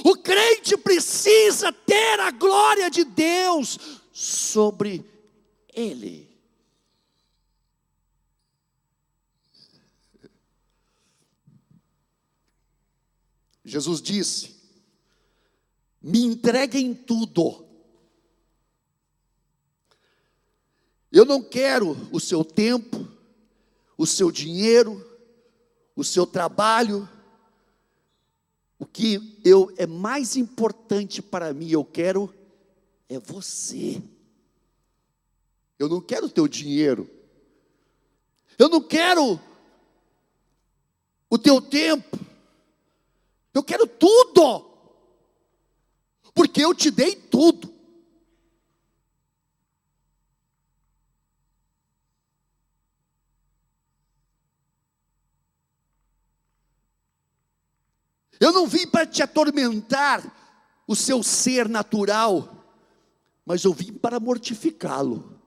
O 0.04 0.16
crente 0.16 0.76
precisa 0.76 1.72
ter 1.72 2.20
a 2.20 2.30
glória 2.30 2.90
de 2.90 3.04
Deus 3.04 3.78
sobre 4.12 5.04
ele. 5.72 6.28
Jesus 13.64 14.00
disse: 14.00 14.56
Me 16.00 16.22
entreguem 16.22 16.94
tudo. 16.94 17.66
Eu 21.10 21.24
não 21.24 21.42
quero 21.42 21.96
o 22.12 22.20
seu 22.20 22.44
tempo, 22.44 23.08
o 23.96 24.06
seu 24.06 24.30
dinheiro, 24.30 25.04
o 25.96 26.04
seu 26.04 26.26
trabalho, 26.26 27.08
o 28.78 28.86
que 28.86 29.40
eu 29.44 29.72
é 29.76 29.86
mais 29.86 30.36
importante 30.36 31.20
para 31.20 31.52
mim, 31.52 31.68
eu 31.70 31.84
quero 31.84 32.32
é 33.08 33.18
você. 33.18 34.02
Eu 35.78 35.88
não 35.88 36.00
quero 36.00 36.26
o 36.26 36.30
teu 36.30 36.46
dinheiro. 36.46 37.08
Eu 38.58 38.68
não 38.68 38.82
quero 38.82 39.40
o 41.30 41.38
teu 41.38 41.60
tempo. 41.60 42.18
Eu 43.54 43.62
quero 43.62 43.86
tudo. 43.86 44.68
Porque 46.34 46.64
eu 46.64 46.74
te 46.74 46.90
dei 46.90 47.16
tudo. 47.16 47.72
Eu 58.40 58.52
não 58.52 58.66
vim 58.66 58.86
para 58.86 59.06
te 59.06 59.22
atormentar 59.22 60.22
o 60.86 60.94
seu 60.94 61.22
ser 61.22 61.68
natural, 61.68 62.76
mas 63.44 63.64
eu 63.64 63.72
vim 63.72 63.92
para 63.92 64.20
mortificá-lo. 64.20 65.38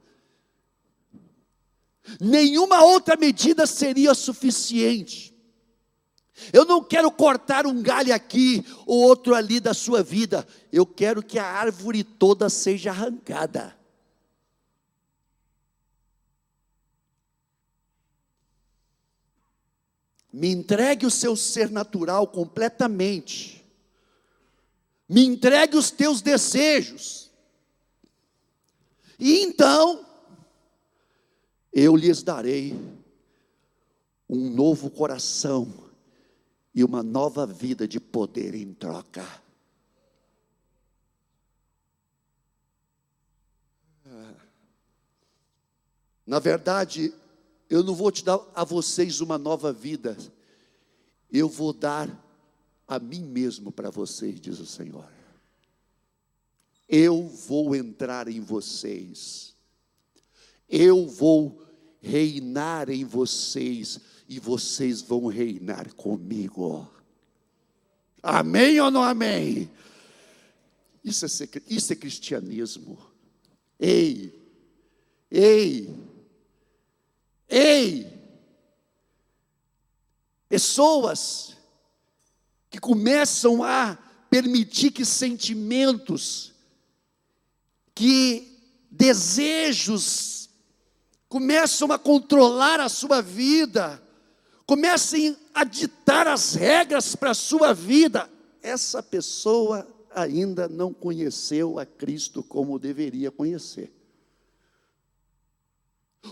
Nenhuma 2.19 2.83
outra 2.83 3.15
medida 3.15 3.65
seria 3.65 4.13
suficiente. 4.13 5.31
Eu 6.51 6.65
não 6.65 6.83
quero 6.83 7.11
cortar 7.11 7.67
um 7.67 7.81
galho 7.81 8.13
aqui 8.13 8.65
ou 8.85 9.01
outro 9.01 9.35
ali 9.35 9.59
da 9.59 9.73
sua 9.73 10.01
vida. 10.01 10.47
Eu 10.71 10.85
quero 10.85 11.21
que 11.21 11.37
a 11.37 11.45
árvore 11.45 12.03
toda 12.03 12.49
seja 12.49 12.89
arrancada. 12.89 13.77
Me 20.31 20.49
entregue 20.49 21.05
o 21.05 21.11
seu 21.11 21.35
ser 21.35 21.69
natural 21.69 22.27
completamente. 22.27 23.65
Me 25.07 25.25
entregue 25.25 25.75
os 25.75 25.91
teus 25.91 26.21
desejos. 26.21 27.29
E 29.19 29.41
então, 29.41 30.05
Eu 31.73 31.95
lhes 31.95 32.21
darei 32.21 32.77
um 34.29 34.49
novo 34.49 34.89
coração 34.89 35.89
e 36.75 36.83
uma 36.83 37.01
nova 37.01 37.45
vida 37.45 37.87
de 37.87 37.99
poder 37.99 38.55
em 38.55 38.73
troca. 38.73 39.25
Na 46.25 46.39
verdade, 46.39 47.13
eu 47.71 47.83
não 47.83 47.95
vou 47.95 48.11
te 48.11 48.23
dar 48.23 48.39
a 48.53 48.63
vocês 48.63 49.21
uma 49.21 49.37
nova 49.37 49.73
vida, 49.73 50.17
eu 51.31 51.47
vou 51.47 51.73
dar 51.73 52.09
a 52.87 52.99
mim 52.99 53.23
mesmo 53.23 53.71
para 53.71 53.89
vocês, 53.89 54.39
diz 54.39 54.59
o 54.59 54.65
Senhor. 54.65 55.09
Eu 56.87 57.25
vou 57.27 57.75
entrar 57.75 58.27
em 58.27 58.41
vocês, 58.41 59.55
eu 60.69 61.07
vou 61.07 61.63
reinar 62.01 62.89
em 62.89 63.05
vocês, 63.05 63.99
e 64.31 64.39
vocês 64.39 65.01
vão 65.01 65.27
reinar 65.27 65.93
comigo. 65.93 66.89
Amém 68.23 68.79
ou 68.79 68.89
não 68.89 69.03
amém? 69.03 69.69
Isso 71.03 71.25
é, 71.25 71.29
isso 71.67 71.91
é 71.91 71.95
cristianismo. 71.97 72.97
Ei, 73.77 74.33
ei, 75.29 75.93
ei. 77.51 78.11
Pessoas 80.47 81.57
que 82.69 82.79
começam 82.79 83.63
a 83.63 83.97
permitir 84.29 84.91
que 84.91 85.03
sentimentos, 85.05 86.53
que 87.93 88.57
desejos 88.89 90.49
começam 91.27 91.91
a 91.91 91.99
controlar 91.99 92.79
a 92.79 92.89
sua 92.89 93.21
vida, 93.21 94.01
comecem 94.65 95.37
a 95.53 95.63
ditar 95.63 96.27
as 96.27 96.55
regras 96.55 97.15
para 97.15 97.31
a 97.31 97.35
sua 97.35 97.73
vida, 97.73 98.29
essa 98.61 99.03
pessoa 99.03 99.87
ainda 100.13 100.67
não 100.67 100.93
conheceu 100.93 101.79
a 101.79 101.85
Cristo 101.85 102.43
como 102.43 102.79
deveria 102.79 103.31
conhecer. 103.31 103.91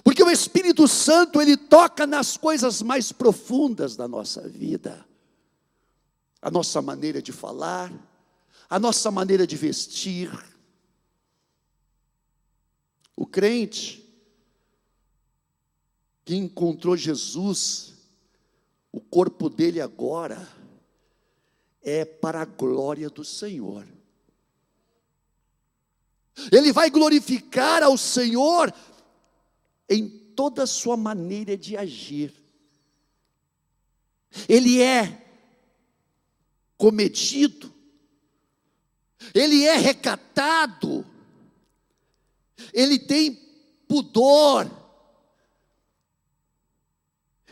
Porque 0.03 0.23
o 0.23 0.29
Espírito 0.29 0.87
Santo, 0.87 1.41
ele 1.41 1.57
toca 1.57 2.05
nas 2.05 2.37
coisas 2.37 2.81
mais 2.81 3.11
profundas 3.11 3.95
da 3.95 4.07
nossa 4.07 4.47
vida. 4.47 5.05
A 6.41 6.49
nossa 6.51 6.81
maneira 6.81 7.21
de 7.21 7.31
falar, 7.31 7.91
a 8.69 8.79
nossa 8.79 9.09
maneira 9.09 9.47
de 9.47 9.55
vestir. 9.55 10.31
O 13.15 13.25
crente 13.25 14.07
que 16.23 16.35
encontrou 16.35 16.95
Jesus, 16.95 17.95
o 18.91 19.01
corpo 19.01 19.49
dele 19.49 19.81
agora 19.81 20.47
é 21.81 22.05
para 22.05 22.41
a 22.41 22.45
glória 22.45 23.09
do 23.09 23.25
Senhor. 23.25 23.85
Ele 26.51 26.71
vai 26.71 26.89
glorificar 26.89 27.83
ao 27.83 27.97
Senhor 27.97 28.73
em 29.89 30.07
toda 30.07 30.63
a 30.63 30.67
sua 30.67 30.95
maneira 30.95 31.57
de 31.57 31.75
agir. 31.75 32.33
Ele 34.47 34.81
é 34.81 35.25
cometido, 36.77 37.73
ele 39.33 39.65
é 39.65 39.75
recatado, 39.75 41.05
ele 42.71 42.99
tem 42.99 43.35
pudor, 43.87 44.69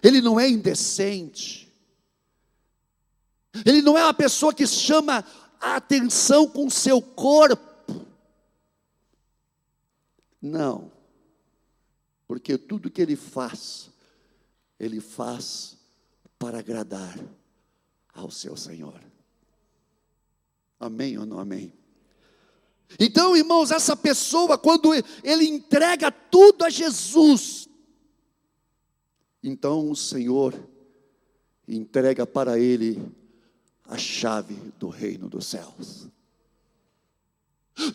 ele 0.04 0.22
não 0.22 0.40
é 0.40 0.48
indecente, 0.48 1.74
ele 3.66 3.82
não 3.82 3.98
é 3.98 4.04
uma 4.04 4.14
pessoa 4.14 4.54
que 4.54 4.68
chama 4.68 5.26
a 5.60 5.76
atenção 5.76 6.48
com 6.48 6.70
seu 6.70 7.02
corpo. 7.02 7.66
Não 10.40 10.97
porque 12.28 12.58
tudo 12.58 12.92
que 12.92 13.02
ele 13.02 13.16
faz, 13.16 13.90
ele 14.80 15.00
faz 15.00 15.78
para 16.38 16.60
agradar 16.60 17.18
ao 18.14 18.30
seu 18.30 18.58
Senhor. 18.58 19.02
Amém 20.80 21.18
ou 21.18 21.26
não 21.26 21.40
amém? 21.40 21.74
Então, 23.00 23.36
irmãos, 23.36 23.72
essa 23.72 23.96
pessoa, 23.96 24.58
quando 24.58 24.94
ele 24.94 25.46
entrega 25.46 26.12
tudo 26.12 26.64
a 26.64 26.70
Jesus, 26.70 27.68
então 29.44 29.90
o 29.90 29.96
Senhor 29.96 30.54
entrega 31.68 32.26
para 32.26 32.60
ele 32.60 33.02
a 33.86 33.98
chave 33.98 34.56
do 34.78 34.90
reino 34.90 35.30
dos 35.30 35.46
céus. 35.46 36.08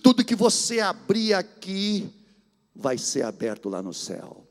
Tudo 0.02 0.24
que 0.24 0.34
você 0.34 0.80
abrir 0.80 1.34
aqui, 1.34 2.08
vai 2.74 2.98
ser 2.98 3.24
aberto 3.24 3.68
lá 3.68 3.82
no 3.82 3.92
céu. 3.92 4.46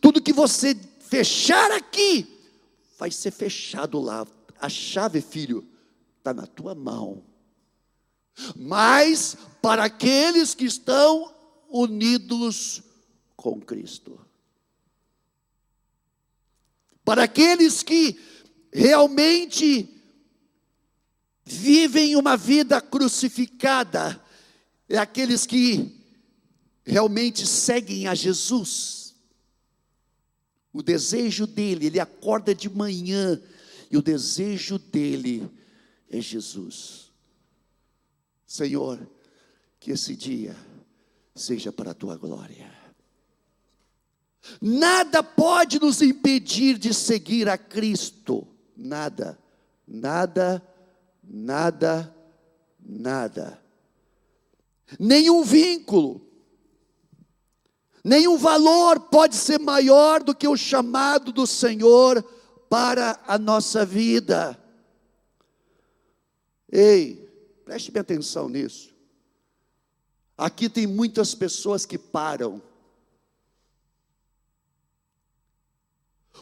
Tudo 0.00 0.22
que 0.22 0.32
você 0.32 0.74
fechar 1.00 1.70
aqui, 1.72 2.26
vai 2.98 3.10
ser 3.10 3.30
fechado 3.30 4.00
lá. 4.00 4.26
A 4.60 4.68
chave, 4.68 5.20
filho, 5.20 5.66
está 6.18 6.34
na 6.34 6.46
tua 6.46 6.74
mão. 6.74 7.24
Mas 8.56 9.36
para 9.60 9.84
aqueles 9.84 10.54
que 10.54 10.64
estão 10.64 11.34
unidos 11.68 12.82
com 13.36 13.60
Cristo. 13.60 14.20
Para 17.04 17.24
aqueles 17.24 17.82
que 17.82 18.18
realmente 18.72 19.99
vivem 21.50 22.14
uma 22.14 22.36
vida 22.36 22.80
crucificada, 22.80 24.22
é 24.88 24.96
aqueles 24.96 25.44
que 25.44 26.00
realmente 26.84 27.46
seguem 27.46 28.06
a 28.06 28.14
Jesus. 28.14 29.14
O 30.72 30.82
desejo 30.82 31.46
dele, 31.46 31.86
ele 31.86 31.98
acorda 31.98 32.54
de 32.54 32.70
manhã 32.70 33.40
e 33.90 33.96
o 33.96 34.02
desejo 34.02 34.78
dele 34.78 35.50
é 36.08 36.20
Jesus. 36.20 37.10
Senhor, 38.46 39.04
que 39.80 39.90
esse 39.90 40.14
dia 40.14 40.56
seja 41.34 41.72
para 41.72 41.90
a 41.90 41.94
tua 41.94 42.16
glória. 42.16 42.72
Nada 44.60 45.22
pode 45.22 45.80
nos 45.80 46.00
impedir 46.00 46.78
de 46.78 46.94
seguir 46.94 47.48
a 47.48 47.58
Cristo, 47.58 48.46
nada, 48.76 49.38
nada 49.86 50.64
nada, 51.22 52.14
nada. 52.78 53.62
Nenhum 54.98 55.44
vínculo, 55.44 56.20
nenhum 58.02 58.36
valor 58.36 59.00
pode 59.00 59.36
ser 59.36 59.58
maior 59.58 60.22
do 60.22 60.34
que 60.34 60.48
o 60.48 60.56
chamado 60.56 61.32
do 61.32 61.46
Senhor 61.46 62.22
para 62.68 63.20
a 63.26 63.38
nossa 63.38 63.84
vida. 63.84 64.58
Ei, 66.70 67.28
preste 67.64 67.90
bem 67.90 68.00
atenção 68.00 68.48
nisso. 68.48 68.94
Aqui 70.36 70.68
tem 70.68 70.86
muitas 70.86 71.34
pessoas 71.34 71.84
que 71.84 71.98
param. 71.98 72.62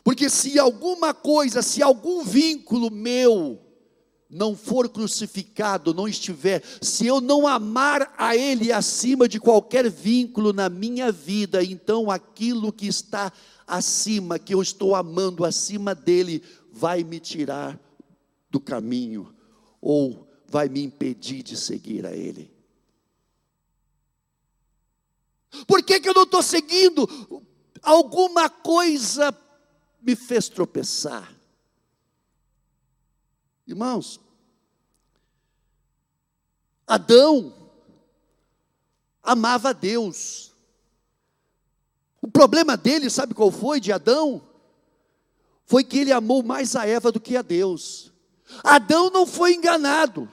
Porque 0.04 0.30
se 0.30 0.58
alguma 0.58 1.12
coisa, 1.12 1.62
se 1.62 1.82
algum 1.82 2.22
vínculo 2.22 2.90
meu, 2.90 3.67
não 4.28 4.54
for 4.54 4.88
crucificado, 4.88 5.94
não 5.94 6.06
estiver, 6.06 6.62
se 6.82 7.06
eu 7.06 7.20
não 7.20 7.46
amar 7.46 8.12
a 8.18 8.36
Ele 8.36 8.70
acima 8.70 9.26
de 9.26 9.40
qualquer 9.40 9.90
vínculo 9.90 10.52
na 10.52 10.68
minha 10.68 11.10
vida, 11.10 11.64
então 11.64 12.10
aquilo 12.10 12.72
que 12.72 12.86
está 12.86 13.32
acima, 13.66 14.38
que 14.38 14.54
eu 14.54 14.60
estou 14.60 14.94
amando 14.94 15.44
acima 15.44 15.94
dele, 15.94 16.42
vai 16.70 17.02
me 17.02 17.18
tirar 17.18 17.78
do 18.50 18.60
caminho, 18.60 19.34
ou 19.80 20.28
vai 20.46 20.68
me 20.68 20.82
impedir 20.82 21.42
de 21.42 21.56
seguir 21.56 22.04
a 22.04 22.14
Ele. 22.14 22.50
Por 25.66 25.82
que, 25.82 26.00
que 26.00 26.08
eu 26.08 26.14
não 26.14 26.24
estou 26.24 26.42
seguindo? 26.42 27.08
Alguma 27.82 28.50
coisa 28.50 29.34
me 30.02 30.14
fez 30.14 30.48
tropeçar. 30.48 31.37
Irmãos, 33.68 34.18
Adão 36.86 37.52
amava 39.22 39.74
Deus. 39.74 40.54
O 42.22 42.28
problema 42.28 42.78
dele, 42.78 43.10
sabe 43.10 43.34
qual 43.34 43.50
foi 43.50 43.78
de 43.78 43.92
Adão? 43.92 44.40
Foi 45.66 45.84
que 45.84 45.98
ele 45.98 46.12
amou 46.12 46.42
mais 46.42 46.74
a 46.74 46.86
Eva 46.86 47.12
do 47.12 47.20
que 47.20 47.36
a 47.36 47.42
Deus. 47.42 48.10
Adão 48.64 49.10
não 49.10 49.26
foi 49.26 49.52
enganado. 49.52 50.32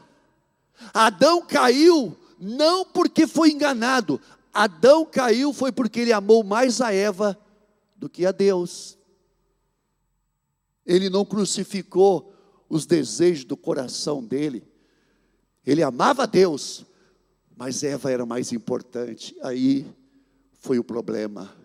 Adão 0.94 1.46
caiu 1.46 2.18
não 2.40 2.86
porque 2.86 3.28
foi 3.28 3.52
enganado. 3.52 4.22
Adão 4.54 5.06
caiu 5.06 5.52
foi 5.52 5.74
porque 5.74 6.00
ele 6.00 6.14
amou 6.14 6.42
mais 6.42 6.80
a 6.80 6.94
Eva 6.94 7.38
do 7.98 8.08
que 8.08 8.26
a 8.26 8.32
Deus. 8.32 8.98
Ele 10.86 11.10
não 11.10 11.26
crucificou 11.26 12.34
os 12.70 12.86
desejos 12.86 13.46
do 13.46 13.56
coração 13.56 14.24
dele. 14.24 14.64
Ele 15.66 15.82
amava 15.82 16.28
Deus, 16.28 16.86
mas 17.56 17.84
Eva 17.84 18.12
era 18.12 18.26
mais 18.26 18.52
importante. 18.52 19.36
Aí 19.42 19.86
foi 20.60 20.80
o 20.80 20.84
problema. 20.84 21.56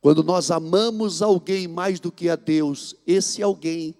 Quando 0.00 0.22
nós 0.22 0.50
amamos 0.50 1.22
alguém 1.22 1.66
mais 1.66 1.98
do 1.98 2.12
que 2.12 2.28
a 2.28 2.36
Deus, 2.36 2.94
esse 3.06 3.42
alguém 3.42 3.94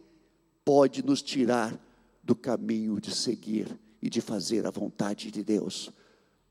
pode 0.65 1.05
nos 1.05 1.23
tirar 1.23 1.79
do 2.23 2.35
caminho 2.35 3.01
de 3.01 3.15
seguir 3.15 3.79
e 4.01 4.09
de 4.09 4.21
fazer 4.21 4.67
a 4.67 4.71
vontade 4.71 5.31
de 5.31 5.43
Deus 5.43 5.91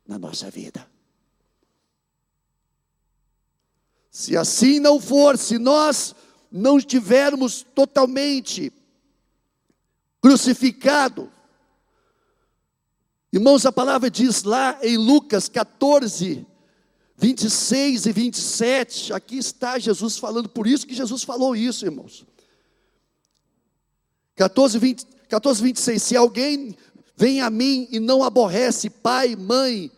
na 0.07 0.17
nossa 0.17 0.49
vida. 0.49 0.87
Se 4.09 4.37
assim 4.37 4.79
não 4.79 4.99
for, 4.99 5.37
se 5.37 5.57
nós 5.57 6.15
não 6.51 6.77
estivermos 6.77 7.63
totalmente 7.73 8.71
crucificado, 10.23 11.29
irmãos, 13.29 13.65
a 13.65 13.73
palavra 13.73 14.09
diz 14.09 14.43
lá 14.43 14.79
em 14.81 14.95
Lucas 14.95 15.49
14, 15.49 16.47
26 17.17 18.05
e 18.05 18.11
27, 18.13 19.11
aqui 19.11 19.37
está 19.37 19.77
Jesus 19.77 20.17
falando, 20.17 20.47
por 20.47 20.65
isso 20.65 20.87
que 20.87 20.95
Jesus 20.95 21.23
falou 21.23 21.53
isso, 21.53 21.85
irmãos. 21.85 22.25
14, 24.37 24.79
20, 24.79 25.05
14, 25.27 25.61
26. 25.61 26.01
Se 26.01 26.15
alguém 26.15 26.73
vem 27.17 27.41
a 27.41 27.49
mim 27.49 27.85
e 27.91 27.99
não 27.99 28.23
aborrece 28.23 28.89
pai, 28.89 29.35
mãe, 29.35 29.91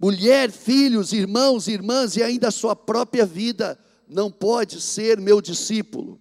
mulher, 0.00 0.50
filhos, 0.50 1.12
irmãos, 1.12 1.68
irmãs 1.68 2.16
e 2.16 2.22
ainda 2.22 2.48
a 2.48 2.52
sua 2.52 2.74
própria 2.74 3.26
vida, 3.26 3.78
não 4.08 4.30
pode 4.30 4.80
ser 4.80 5.20
meu 5.20 5.42
discípulo. 5.42 6.18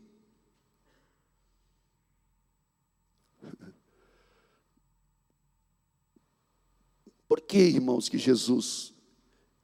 Por 7.27 7.41
que, 7.41 7.57
irmãos, 7.57 8.07
que 8.07 8.17
Jesus, 8.17 8.93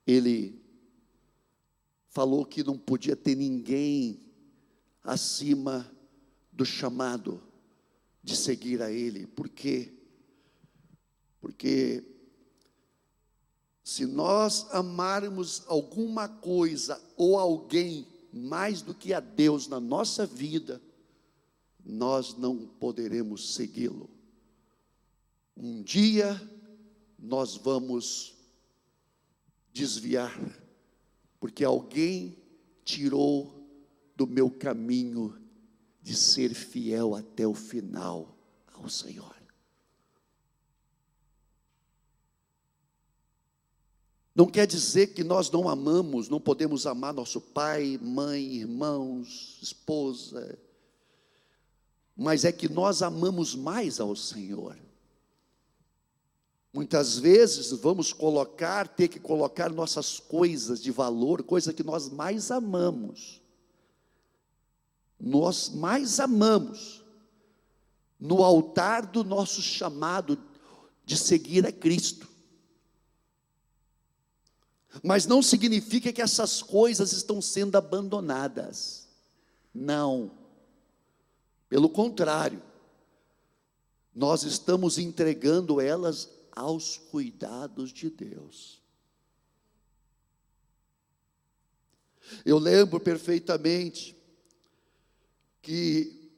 ele 0.05 0.61
falou 2.09 2.45
que 2.45 2.64
não 2.64 2.78
podia 2.78 3.16
ter 3.16 3.36
ninguém 3.36 4.20
acima 5.03 5.89
do 6.51 6.66
chamado 6.66 7.41
de 8.24 8.38
seguir 8.38 8.82
a 8.82 8.91
Ele. 8.91 9.26
Por 9.26 9.49
quê? 9.49 9.91
Porque 11.41 12.03
se 13.84 14.05
nós 14.05 14.68
amarmos 14.72 15.64
alguma 15.68 16.30
coisa 16.30 17.01
ou 17.18 17.38
alguém 17.38 18.07
mais 18.32 18.82
do 18.82 18.93
que 18.93 19.14
a 19.14 19.20
Deus 19.20 19.68
na 19.68 19.80
nossa 19.80 20.26
vida, 20.26 20.82
nós 21.84 22.38
não 22.38 22.66
poderemos 22.66 23.55
segui-lo. 23.55 24.09
Um 25.57 25.82
dia 25.82 26.39
nós 27.24 27.55
vamos 27.55 28.36
desviar, 29.71 30.38
porque 31.39 31.63
alguém 31.63 32.38
tirou 32.84 33.65
do 34.13 34.28
meu 34.28 34.51
caminho 34.51 35.41
de 36.01 36.13
ser 36.15 36.53
fiel 36.53 37.15
até 37.15 37.47
o 37.47 37.53
final 37.53 38.38
ao 38.74 38.89
Senhor. 38.89 39.34
Não 44.36 44.45
quer 44.45 44.67
dizer 44.67 45.13
que 45.13 45.24
nós 45.24 45.49
não 45.49 45.69
amamos, 45.69 46.28
não 46.28 46.41
podemos 46.41 46.86
amar 46.86 47.13
nosso 47.13 47.39
pai, 47.39 47.97
mãe, 48.01 48.55
irmãos, 48.55 49.59
esposa, 49.61 50.59
mas 52.17 52.43
é 52.43 52.51
que 52.51 52.67
nós 52.67 53.01
amamos 53.01 53.55
mais 53.55 54.01
ao 54.01 54.13
Senhor. 54.13 54.83
Muitas 56.74 57.19
vezes 57.19 57.71
vamos 57.71 58.11
colocar, 58.11 58.88
ter 58.88 59.07
que 59.07 59.19
colocar 59.19 59.69
nossas 59.69 60.19
coisas 60.19 60.82
de 60.82 60.89
valor, 60.89 61.43
coisa 61.43 61.71
que 61.71 61.84
nós 61.84 62.09
mais 62.09 62.49
amamos, 62.49 63.39
nós 65.19 65.69
mais 65.69 66.19
amamos 66.19 67.05
no 68.19 68.43
altar 68.43 69.05
do 69.05 69.24
nosso 69.24 69.61
chamado 69.61 70.41
de 71.05 71.15
seguir 71.15 71.67
a 71.67 71.71
Cristo. 71.71 72.28
Mas 75.03 75.28
não 75.28 75.43
significa 75.43 76.11
que 76.11 76.21
essas 76.21 76.63
coisas 76.63 77.13
estão 77.13 77.41
sendo 77.41 77.76
abandonadas. 77.76 79.07
Não. 79.74 80.32
Pelo 81.69 81.89
contrário, 81.89 82.61
nós 84.13 84.43
estamos 84.43 84.97
entregando 84.97 85.82
elas 85.82 86.30
aos 86.56 86.97
cuidados 86.97 87.91
de 87.91 88.10
Deus. 88.10 88.82
Eu 92.45 92.58
lembro 92.58 92.99
perfeitamente 92.99 94.16
que 95.62 96.32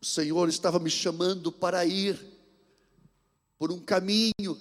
o 0.00 0.04
Senhor 0.04 0.48
estava 0.48 0.78
me 0.78 0.90
chamando 0.90 1.50
para 1.50 1.84
ir 1.84 2.18
por 3.58 3.70
um 3.70 3.80
caminho. 3.80 4.58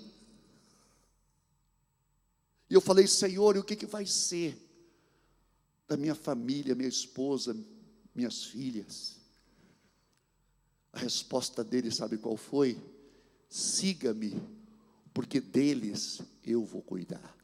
E 2.70 2.74
eu 2.74 2.82
falei, 2.82 3.07
Senhor, 3.07 3.55
e 3.55 3.59
o 3.59 3.63
que, 3.63 3.76
que 3.76 3.86
vai 3.86 4.05
ser 4.05 4.57
da 5.88 5.95
minha 5.95 6.15
família, 6.15 6.76
minha 6.76 6.89
esposa, 6.89 7.55
minhas 8.13 8.43
filhas? 8.43 9.17
A 10.91 10.99
resposta 10.99 11.63
dele, 11.63 11.91
sabe 11.91 12.17
qual 12.17 12.36
foi? 12.36 12.78
Siga-me, 13.50 14.41
porque 15.14 15.41
deles 15.41 16.22
eu 16.43 16.64
vou 16.64 16.82
cuidar. 16.82 17.36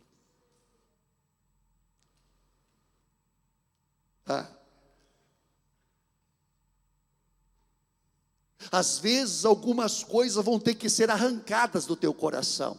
Ah, 4.28 4.50
Às 8.72 8.98
vezes, 8.98 9.46
algumas 9.46 10.04
coisas 10.04 10.44
vão 10.44 10.60
ter 10.60 10.76
que 10.76 10.90
ser 10.90 11.10
arrancadas 11.10 11.86
do 11.86 11.96
teu 11.96 12.14
coração. 12.14 12.78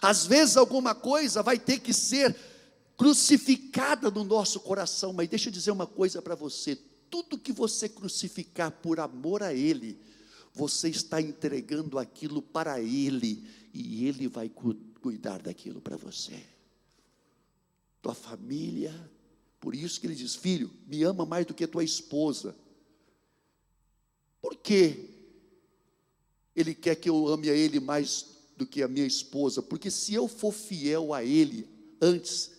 Às 0.00 0.26
vezes, 0.26 0.56
alguma 0.56 0.94
coisa 0.94 1.42
vai 1.42 1.58
ter 1.58 1.80
que 1.80 1.92
ser 1.92 2.36
crucificada 2.96 4.10
no 4.10 4.24
nosso 4.24 4.60
coração. 4.60 5.12
Mas 5.12 5.28
deixa 5.28 5.48
eu 5.48 5.52
dizer 5.52 5.70
uma 5.70 5.86
coisa 5.86 6.20
para 6.20 6.34
você: 6.34 6.78
tudo 7.12 7.38
que 7.38 7.52
você 7.52 7.90
crucificar 7.90 8.70
por 8.70 8.98
amor 8.98 9.42
a 9.42 9.52
Ele, 9.52 10.00
você 10.54 10.88
está 10.88 11.20
entregando 11.20 11.98
aquilo 11.98 12.40
para 12.40 12.80
Ele, 12.80 13.46
e 13.74 14.06
Ele 14.06 14.26
vai 14.28 14.48
cuidar 14.48 15.42
daquilo 15.42 15.78
para 15.78 15.98
você. 15.98 16.42
Tua 18.00 18.14
família, 18.14 18.94
por 19.60 19.74
isso 19.74 20.00
que 20.00 20.06
ele 20.06 20.14
diz: 20.14 20.34
Filho, 20.34 20.70
me 20.86 21.02
ama 21.02 21.26
mais 21.26 21.44
do 21.44 21.52
que 21.52 21.66
tua 21.66 21.84
esposa. 21.84 22.56
Por 24.40 24.56
que 24.56 25.10
ele 26.56 26.74
quer 26.74 26.96
que 26.96 27.10
eu 27.10 27.28
ame 27.28 27.50
a 27.50 27.54
ele 27.54 27.78
mais 27.78 28.26
do 28.56 28.66
que 28.66 28.82
a 28.82 28.88
minha 28.88 29.06
esposa? 29.06 29.62
Porque 29.62 29.90
se 29.90 30.14
eu 30.14 30.26
for 30.26 30.52
fiel 30.52 31.12
a 31.12 31.22
ele 31.22 31.68
antes, 32.00 32.50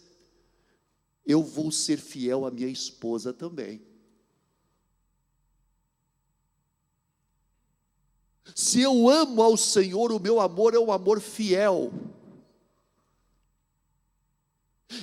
eu 1.26 1.44
vou 1.44 1.72
ser 1.72 1.98
fiel 1.98 2.46
à 2.46 2.52
minha 2.52 2.70
esposa 2.70 3.34
também. 3.34 3.93
Se 8.56 8.82
eu 8.82 9.10
amo 9.10 9.42
ao 9.42 9.58
Senhor, 9.58 10.12
o 10.12 10.20
meu 10.20 10.40
amor 10.40 10.74
é 10.74 10.80
um 10.80 10.92
amor 10.92 11.20
fiel. 11.20 11.92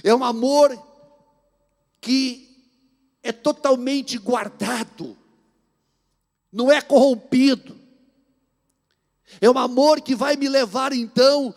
É 0.05 0.15
um 0.15 0.23
amor 0.23 0.71
que 2.01 2.49
é 3.23 3.33
totalmente 3.33 4.17
guardado, 4.19 5.17
não 6.51 6.71
é 6.71 6.81
corrompido. 6.81 7.79
É 9.41 9.49
um 9.49 9.59
amor 9.59 10.01
que 10.01 10.15
vai 10.15 10.37
me 10.37 10.49
levar 10.49 10.93
então 10.93 11.55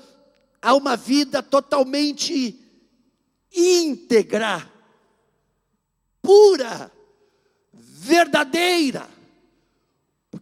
a 0.62 0.76
uma 0.76 0.96
vida 0.96 1.42
totalmente 1.42 2.60
íntegra, 3.52 4.72
pura, 6.22 6.92
verdadeira. 7.74 9.10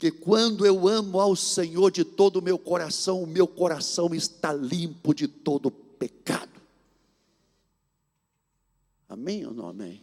Porque 0.02 0.10
quando 0.10 0.66
eu 0.66 0.88
amo 0.88 1.20
ao 1.20 1.36
Senhor 1.36 1.92
de 1.92 2.04
todo 2.04 2.38
o 2.38 2.42
meu 2.42 2.58
coração, 2.58 3.22
o 3.22 3.28
meu 3.28 3.48
coração 3.48 4.16
está 4.16 4.52
limpo 4.52 5.14
de 5.14 5.28
todo 5.28 5.70
pecado. 5.70 6.60
Amém 9.08 9.46
ou 9.46 9.54
não 9.54 9.68
amém? 9.68 10.02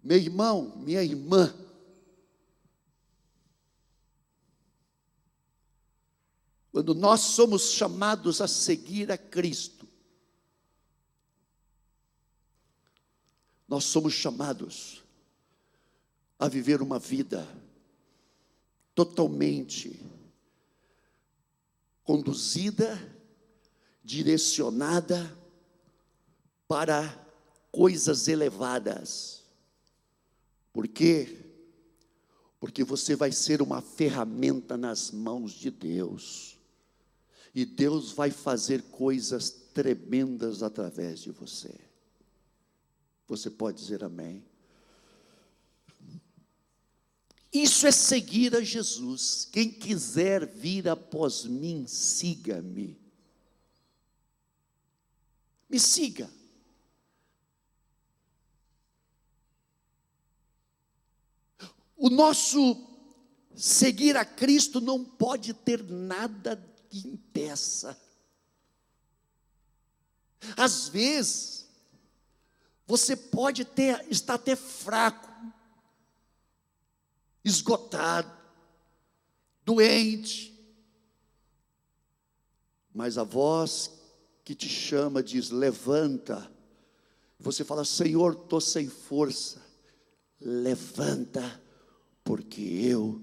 Meu 0.00 0.16
irmão, 0.16 0.76
minha 0.76 1.02
irmã, 1.02 1.52
Quando 6.70 6.94
nós 6.94 7.20
somos 7.20 7.72
chamados 7.72 8.40
a 8.40 8.48
seguir 8.48 9.12
a 9.12 9.18
Cristo, 9.18 9.86
nós 13.68 13.84
somos 13.84 14.14
chamados 14.14 15.02
a 16.38 16.48
viver 16.48 16.80
uma 16.80 16.98
vida 16.98 17.46
totalmente 18.94 20.00
conduzida, 22.04 22.98
direcionada 24.04 25.38
para 26.66 27.18
coisas 27.70 28.28
elevadas. 28.28 29.42
Por 30.72 30.88
quê? 30.88 31.38
Porque 32.58 32.84
você 32.84 33.14
vai 33.14 33.32
ser 33.32 33.62
uma 33.62 33.80
ferramenta 33.80 34.76
nas 34.76 35.10
mãos 35.10 35.52
de 35.52 35.70
Deus. 35.70 36.58
E 37.54 37.64
Deus 37.64 38.12
vai 38.12 38.30
fazer 38.30 38.82
coisas 38.84 39.50
tremendas 39.50 40.62
através 40.62 41.20
de 41.20 41.30
você. 41.30 41.74
Você 43.28 43.50
pode 43.50 43.78
dizer 43.78 44.02
amém? 44.02 44.44
Isso 47.52 47.86
é 47.86 47.92
seguir 47.92 48.56
a 48.56 48.62
Jesus. 48.62 49.46
Quem 49.52 49.70
quiser 49.70 50.46
vir 50.46 50.88
após 50.88 51.44
mim, 51.44 51.86
siga-me. 51.86 52.98
Me 55.68 55.78
siga. 55.78 56.30
O 61.96 62.10
nosso 62.10 62.88
seguir 63.54 64.16
a 64.16 64.24
Cristo 64.24 64.80
não 64.80 65.04
pode 65.04 65.54
ter 65.54 65.82
nada 65.84 66.56
que 66.88 67.06
impeça. 67.06 68.00
Às 70.56 70.88
vezes, 70.88 71.68
você 72.86 73.14
pode 73.14 73.64
ter, 73.64 74.04
estar 74.10 74.34
até 74.34 74.56
fraco, 74.56 75.31
esgotado, 77.44 78.30
doente, 79.64 80.52
mas 82.94 83.16
a 83.16 83.24
voz 83.24 83.90
que 84.44 84.54
te 84.54 84.68
chama 84.68 85.22
diz: 85.22 85.50
levanta. 85.50 86.50
Você 87.38 87.64
fala: 87.64 87.84
Senhor, 87.84 88.34
estou 88.34 88.60
sem 88.60 88.88
força. 88.88 89.60
Levanta 90.40 91.60
porque 92.22 92.60
eu 92.60 93.20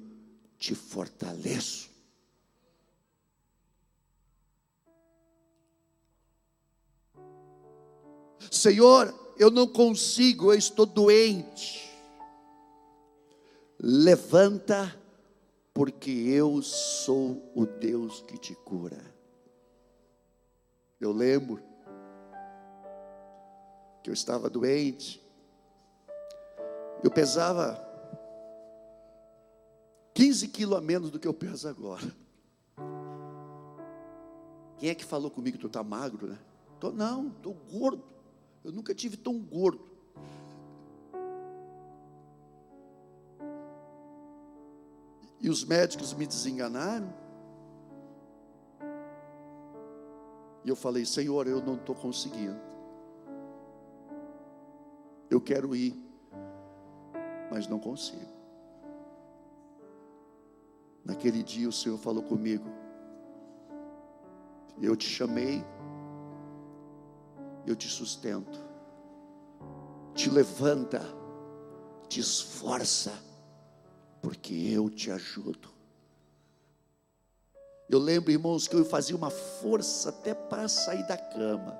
te 0.57 0.73
fortaleço. 0.73 1.89
Senhor, 8.51 9.13
eu 9.37 9.51
não 9.51 9.67
consigo, 9.67 10.51
eu 10.51 10.57
estou 10.57 10.85
doente. 10.85 11.88
Levanta, 13.81 14.93
porque 15.73 16.11
eu 16.11 16.61
sou 16.61 17.51
o 17.55 17.65
Deus 17.65 18.21
que 18.21 18.37
te 18.37 18.53
cura. 18.53 18.99
Eu 20.99 21.13
lembro 21.13 21.63
que 24.03 24.09
eu 24.09 24.13
estava 24.13 24.49
doente, 24.49 25.23
eu 27.01 27.09
pesava 27.09 27.81
15 30.13 30.49
quilos 30.49 30.77
a 30.77 30.81
menos 30.81 31.09
do 31.09 31.17
que 31.17 31.27
eu 31.27 31.33
peso 31.33 31.69
agora. 31.69 32.13
Quem 34.77 34.89
é 34.89 34.95
que 34.95 35.05
falou 35.05 35.31
comigo 35.31 35.55
que 35.55 35.61
tu 35.61 35.67
está 35.67 35.81
magro, 35.81 36.27
né? 36.27 36.39
Tô, 36.79 36.91
não, 36.91 37.29
estou 37.29 37.53
gordo. 37.53 38.03
Eu 38.63 38.73
nunca 38.73 38.93
tive 38.93 39.15
tão 39.15 39.39
gordo. 39.39 39.88
E 45.41 45.49
os 45.49 45.63
médicos 45.63 46.13
me 46.13 46.27
desenganaram. 46.27 47.13
E 50.63 50.69
eu 50.69 50.75
falei, 50.75 51.05
Senhor, 51.05 51.47
eu 51.47 51.61
não 51.61 51.75
estou 51.75 51.95
conseguindo. 51.95 52.59
Eu 55.29 55.39
quero 55.39 55.75
ir, 55.75 55.95
mas 57.51 57.67
não 57.67 57.79
consigo. 57.79 58.39
Naquele 61.05 61.41
dia 61.41 61.69
o 61.69 61.71
Senhor 61.71 61.97
falou 61.97 62.23
comigo. 62.23 62.69
Eu 64.81 64.95
te 64.95 65.07
chamei, 65.07 65.63
eu 67.65 67.75
te 67.75 67.87
sustento. 67.87 68.59
Te 70.13 70.29
levanta, 70.29 71.01
te 72.07 72.19
esforça, 72.19 73.13
porque 74.21 74.53
eu 74.53 74.89
te 74.89 75.11
ajudo. 75.11 75.69
Eu 77.89 77.97
lembro, 77.97 78.31
irmãos, 78.31 78.67
que 78.67 78.75
eu 78.75 78.85
fazia 78.85 79.15
uma 79.15 79.31
força 79.31 80.09
até 80.09 80.33
para 80.33 80.67
sair 80.67 81.07
da 81.07 81.17
cama. 81.17 81.77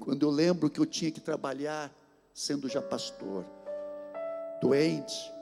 Quando 0.00 0.24
eu 0.24 0.30
lembro 0.30 0.70
que 0.70 0.80
eu 0.80 0.86
tinha 0.86 1.10
que 1.10 1.20
trabalhar 1.20 1.92
sendo 2.32 2.68
já 2.68 2.80
pastor, 2.80 3.44
doente, 4.60 5.32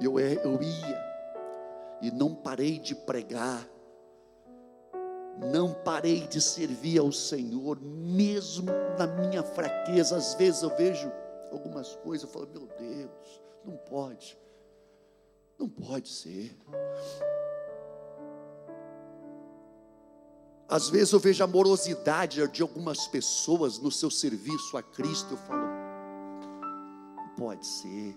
eu, 0.00 0.18
eu 0.20 0.62
ia 0.62 1.06
e 2.02 2.10
não 2.10 2.34
parei 2.34 2.78
de 2.78 2.94
pregar, 2.94 3.66
não 5.38 5.72
parei 5.72 6.26
de 6.26 6.40
servir 6.40 6.98
ao 6.98 7.10
Senhor, 7.10 7.80
mesmo 7.80 8.70
na 8.98 9.06
minha 9.06 9.42
fraqueza. 9.42 10.16
Às 10.16 10.34
vezes 10.34 10.62
eu 10.62 10.74
vejo 10.76 11.10
algumas 11.56 11.94
coisas, 11.96 12.26
eu 12.26 12.32
falo, 12.32 12.48
meu 12.52 12.66
Deus, 12.78 13.42
não 13.64 13.76
pode, 13.76 14.38
não 15.58 15.68
pode 15.68 16.08
ser. 16.08 16.56
Às 20.68 20.88
vezes 20.88 21.12
eu 21.12 21.20
vejo 21.20 21.42
a 21.44 21.46
morosidade 21.46 22.46
de 22.48 22.62
algumas 22.62 23.06
pessoas 23.06 23.78
no 23.78 23.90
seu 23.90 24.10
serviço 24.10 24.76
a 24.76 24.82
Cristo, 24.82 25.34
eu 25.34 25.38
falo, 25.38 25.66
não 27.16 27.34
pode 27.36 27.66
ser. 27.66 28.16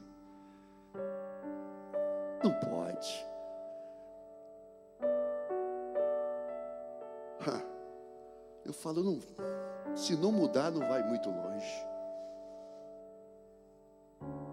Não 2.44 2.54
pode. 2.60 3.30
Eu 8.70 8.74
falo, 8.74 9.04
não, 9.04 9.20
se 9.96 10.16
não 10.16 10.32
mudar, 10.32 10.70
não 10.70 10.88
vai 10.88 11.02
muito 11.02 11.28
longe. 11.28 11.89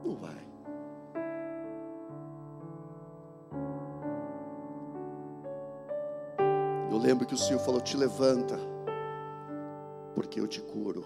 Não 0.05 0.15
vai. 0.17 0.47
Eu 6.91 6.99
lembro 6.99 7.27
que 7.27 7.35
o 7.35 7.39
Senhor 7.39 7.59
falou: 7.61 7.81
te 7.81 7.97
levanta, 7.97 8.59
porque 10.15 10.41
eu 10.41 10.47
te 10.47 10.61
curo. 10.63 11.05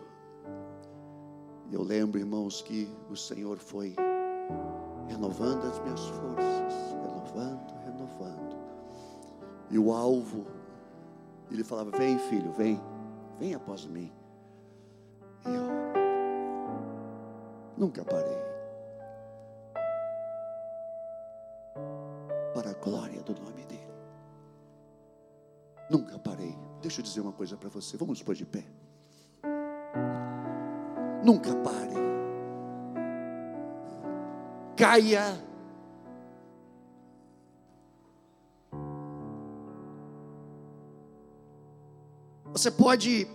Eu 1.73 1.83
lembro, 1.83 2.19
irmãos, 2.19 2.63
que 2.63 2.89
o 3.09 3.17
Senhor 3.17 3.59
foi 3.59 3.95
renovando 5.09 5.65
as 5.65 5.79
minhas 5.81 6.01
forças, 6.01 6.75
renovando, 7.03 7.75
renovando. 7.85 8.57
E 9.71 9.79
o 9.79 9.93
alvo, 9.93 10.47
ele 11.51 11.65
falava: 11.65 11.91
Vem, 11.91 12.19
filho, 12.19 12.53
vem, 12.53 12.81
vem 13.39 13.55
após 13.55 13.85
mim. 13.87 14.13
E 15.47 15.49
eu 15.49 15.63
nunca 17.77 18.05
parei. 18.05 18.50
Glória 22.83 23.23
do 23.23 23.35
nome 23.41 23.65
dele. 23.65 23.81
Nunca 25.91 26.19
parei. 26.19 26.57
Deixa 26.81 27.01
eu 27.01 27.05
dizer 27.05 27.21
uma 27.21 27.33
coisa 27.33 27.57
para 27.57 27.69
você. 27.69 27.97
Vamos 27.97 28.23
pôr 28.23 28.35
de 28.35 28.47
pé. 28.47 28.65
Nunca 31.23 31.55
pare 31.57 32.11
caia. 34.81 35.39
Você 42.51 42.71
pode, 42.71 43.29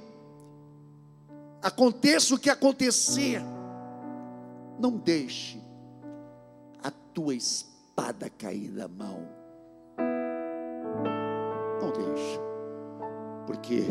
aconteça 1.62 2.34
o 2.34 2.40
que 2.40 2.50
acontecer, 2.50 3.44
não 4.80 4.98
deixe 4.98 5.62
a 6.84 6.90
tua 6.90 7.36
espada 7.96 8.30
cair 8.30 8.72
da 8.72 8.90
mão. 8.90 9.26
Não 11.82 11.92
deixe, 11.92 12.40
porque 13.48 13.84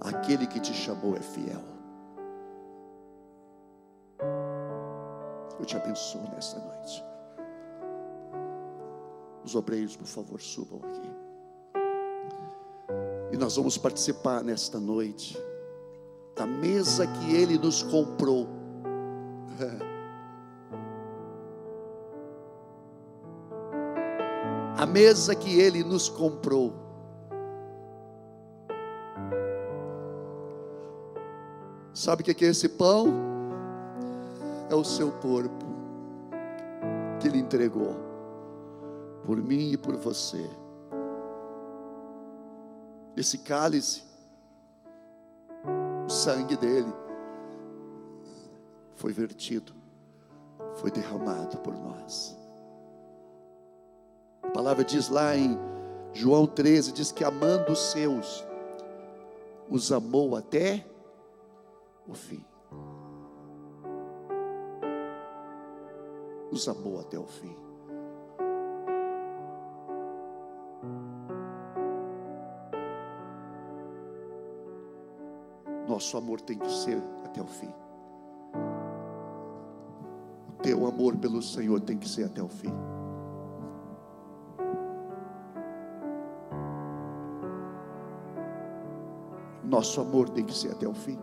aquele 0.00 0.46
que 0.48 0.58
te 0.58 0.72
chamou 0.74 1.16
é 1.16 1.20
fiel. 1.20 1.62
Eu 5.58 5.64
te 5.64 5.76
abençoo 5.76 6.22
nesta 6.34 6.58
noite. 6.58 7.04
Os 9.44 9.54
obreiros, 9.54 9.96
por 9.96 10.06
favor, 10.06 10.40
subam 10.40 10.80
aqui. 10.80 11.10
E 13.32 13.36
nós 13.36 13.56
vamos 13.56 13.78
participar 13.78 14.42
nesta 14.42 14.80
noite 14.80 15.38
da 16.34 16.46
mesa 16.46 17.06
que 17.06 17.34
Ele 17.34 17.58
nos 17.58 17.82
comprou. 17.82 18.48
mesa 24.98 25.32
que 25.32 25.60
Ele 25.60 25.84
nos 25.84 26.08
comprou. 26.08 26.74
Sabe 31.94 32.22
o 32.22 32.24
que 32.24 32.44
é 32.44 32.48
esse 32.48 32.68
pão? 32.68 33.06
É 34.68 34.74
o 34.74 34.82
seu 34.82 35.12
corpo 35.12 35.66
que 37.20 37.28
Ele 37.28 37.38
entregou 37.38 37.94
por 39.24 39.36
mim 39.40 39.70
e 39.72 39.76
por 39.76 39.94
você. 39.96 40.50
Esse 43.16 43.38
cálice, 43.38 44.02
o 46.06 46.10
sangue 46.10 46.56
dele 46.56 46.92
foi 48.96 49.12
vertido, 49.12 49.72
foi 50.76 50.90
derramado 50.90 51.58
por 51.58 51.74
nós. 51.74 52.37
Palavra 54.58 54.82
diz 54.82 55.08
lá 55.08 55.36
em 55.36 55.56
João 56.12 56.44
13: 56.44 56.90
diz 56.90 57.12
que 57.12 57.22
amando 57.22 57.70
os 57.70 57.78
seus, 57.92 58.44
os 59.70 59.92
amou 59.92 60.34
até 60.34 60.84
o 62.08 62.12
fim. 62.12 62.44
Os 66.50 66.66
amou 66.66 66.98
até 66.98 67.16
o 67.16 67.24
fim. 67.24 67.56
Nosso 75.86 76.16
amor 76.16 76.40
tem 76.40 76.58
que 76.58 76.72
ser 76.72 77.00
até 77.24 77.40
o 77.40 77.46
fim. 77.46 77.72
O 80.48 80.62
teu 80.64 80.84
amor 80.84 81.16
pelo 81.16 81.40
Senhor 81.42 81.80
tem 81.80 81.96
que 81.96 82.08
ser 82.08 82.24
até 82.24 82.42
o 82.42 82.48
fim. 82.48 82.97
Nosso 89.78 90.00
amor 90.00 90.28
tem 90.30 90.44
que 90.44 90.52
ser 90.52 90.72
até 90.72 90.88
o 90.88 90.92
fim. 90.92 91.16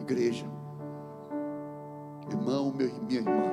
igreja. 0.00 0.46
Irmão, 2.30 2.72
meu, 2.74 2.90
minha 3.02 3.20
irmã. 3.20 3.52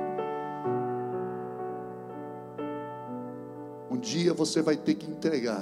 Um 3.90 3.98
dia 3.98 4.32
você 4.32 4.62
vai 4.62 4.78
ter 4.78 4.94
que 4.94 5.10
entregar 5.10 5.60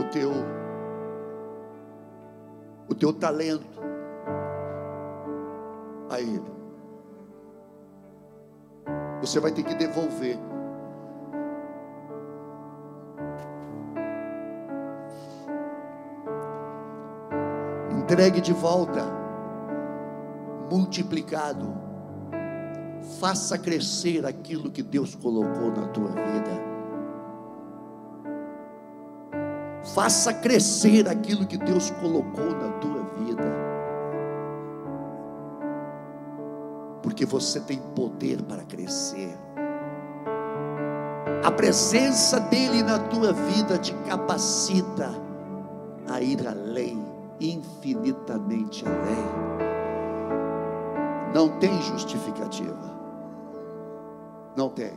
o 0.00 0.04
teu 0.10 0.30
o 2.88 2.94
teu 2.94 3.12
talento 3.12 3.66
a 6.08 6.18
ele. 6.18 6.50
Você 9.20 9.38
vai 9.38 9.52
ter 9.52 9.62
que 9.64 9.74
devolver. 9.74 10.38
Entregue 18.08 18.40
de 18.40 18.54
volta, 18.54 19.04
multiplicado. 20.70 21.76
Faça 23.20 23.58
crescer 23.58 24.24
aquilo 24.24 24.70
que 24.70 24.82
Deus 24.82 25.14
colocou 25.14 25.70
na 25.70 25.88
tua 25.88 26.08
vida. 26.08 26.68
Faça 29.94 30.32
crescer 30.32 31.06
aquilo 31.06 31.46
que 31.46 31.58
Deus 31.58 31.90
colocou 31.90 32.50
na 32.50 32.70
tua 32.78 33.02
vida. 33.18 33.44
Porque 37.02 37.26
você 37.26 37.60
tem 37.60 37.78
poder 37.94 38.42
para 38.42 38.62
crescer. 38.64 39.36
A 41.44 41.50
presença 41.50 42.40
dEle 42.40 42.82
na 42.82 42.98
tua 42.98 43.34
vida 43.34 43.76
te 43.76 43.92
capacita 44.06 45.10
a 46.10 46.22
ir 46.22 46.46
além 46.48 47.07
infinitamente 47.40 48.84
além. 48.86 49.58
Não 51.34 51.58
tem 51.58 51.80
justificativa. 51.82 52.98
Não 54.56 54.68
tem. 54.68 54.92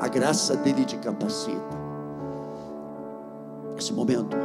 A 0.00 0.08
graça 0.08 0.56
dele 0.56 0.84
te 0.84 0.96
capacita. 0.98 1.82
Nesse 3.74 3.92
momento, 3.92 4.36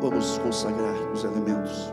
vamos 0.00 0.38
consagrar 0.38 0.94
os 1.12 1.24
elementos. 1.24 1.92